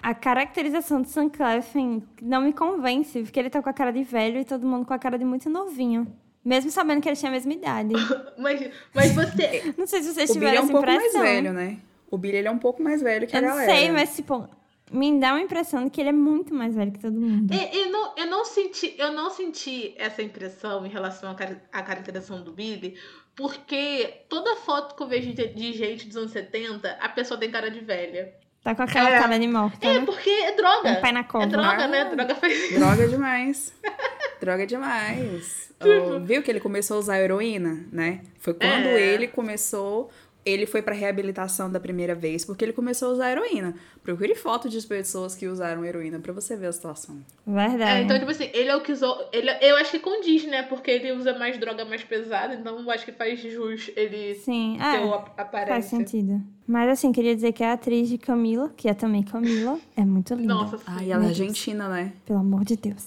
[0.02, 4.04] a caracterização do Sam Clefin não me convence, porque ele tá com a cara de
[4.04, 6.06] velho e todo mundo com a cara de muito novinho.
[6.44, 7.94] Mesmo sabendo que ele tinha a mesma idade.
[8.38, 9.74] Mas, mas você.
[9.78, 11.22] Não sei se vocês O Billy tiveram é um essa pouco mais impressão.
[11.22, 11.78] velho, né?
[12.12, 13.72] O Billy ele é um pouco mais velho que a Eu não galera.
[13.74, 14.50] sei, mas tipo,
[14.92, 17.54] me dá uma impressão de que ele é muito mais velho que todo mundo.
[17.54, 21.32] E- Eu não, eu, não senti, eu não senti essa impressão em relação
[21.72, 22.96] à caracterização do Billy,
[23.36, 27.50] porque toda foto que eu vejo de, de gente dos anos 70, a pessoa tem
[27.52, 28.34] cara de velha.
[28.64, 29.20] Tá com aquela É.
[29.20, 30.06] cara de morta, É, né?
[30.06, 30.90] porque é droga.
[30.90, 31.44] Um pé na cova.
[31.44, 31.88] É droga, Ah.
[31.88, 32.06] né?
[32.06, 33.74] Droga faz Droga demais.
[34.40, 35.74] Droga demais.
[35.82, 38.22] Oh, viu que ele começou a usar heroína, né?
[38.40, 39.02] Foi quando É.
[39.02, 40.10] ele começou.
[40.46, 43.76] Ele foi pra reabilitação da primeira vez, porque ele começou a usar heroína.
[44.04, 47.24] Procure foto de pessoas que usaram heroína pra você ver a situação.
[47.48, 47.82] Verdade.
[47.84, 49.30] É, então, tipo assim, ele é o que usou.
[49.32, 50.64] Ele, eu acho que condiz, né?
[50.64, 54.78] Porque ele usa mais droga mais pesada, então eu acho que faz jus ele Sim,
[54.80, 55.98] ter o é, ap- faz aparência.
[55.98, 56.42] sentido.
[56.68, 60.34] Mas assim, queria dizer que a atriz de Camila, que é também Camila, é muito
[60.34, 60.54] linda.
[60.56, 60.84] Nossa, sim.
[60.88, 62.12] Ai, ela é argentina, né?
[62.26, 63.06] Pelo amor de Deus.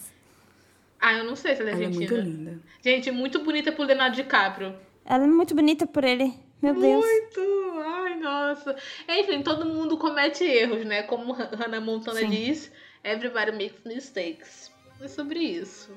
[0.98, 2.16] Ah, eu não sei se ela é Ela é argentina.
[2.22, 2.60] muito linda.
[2.82, 4.74] Gente, muito bonita pro Leonardo DiCaprio.
[5.04, 6.32] Ela é muito bonita por ele.
[6.72, 7.04] Meu Deus.
[7.04, 7.80] Muito!
[7.84, 8.76] Ai, nossa.
[9.08, 11.02] Enfim, todo mundo comete erros, né?
[11.04, 12.30] Como Han- Hannah Montana Sim.
[12.30, 12.72] diz,
[13.04, 14.70] everybody makes mistakes.
[15.00, 15.90] É sobre isso.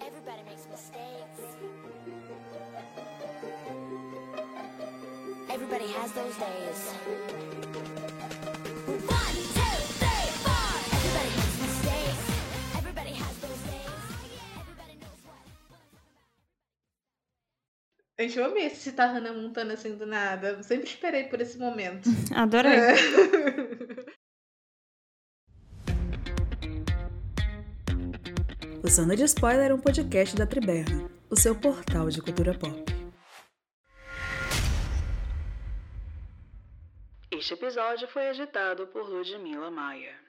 [0.00, 1.56] Everybody makes mistakes.
[5.48, 6.92] Everybody has those days.
[18.18, 20.48] Gente, eu amei esse citar Hannah Montana assim do nada.
[20.48, 22.08] Eu sempre esperei por esse momento.
[22.34, 22.72] Adorei.
[22.72, 24.16] É.
[28.82, 32.84] O Zona de Spoiler é um podcast da Triberna, o seu portal de cultura pop.
[37.32, 40.25] Este episódio foi editado por Ludmila Maia.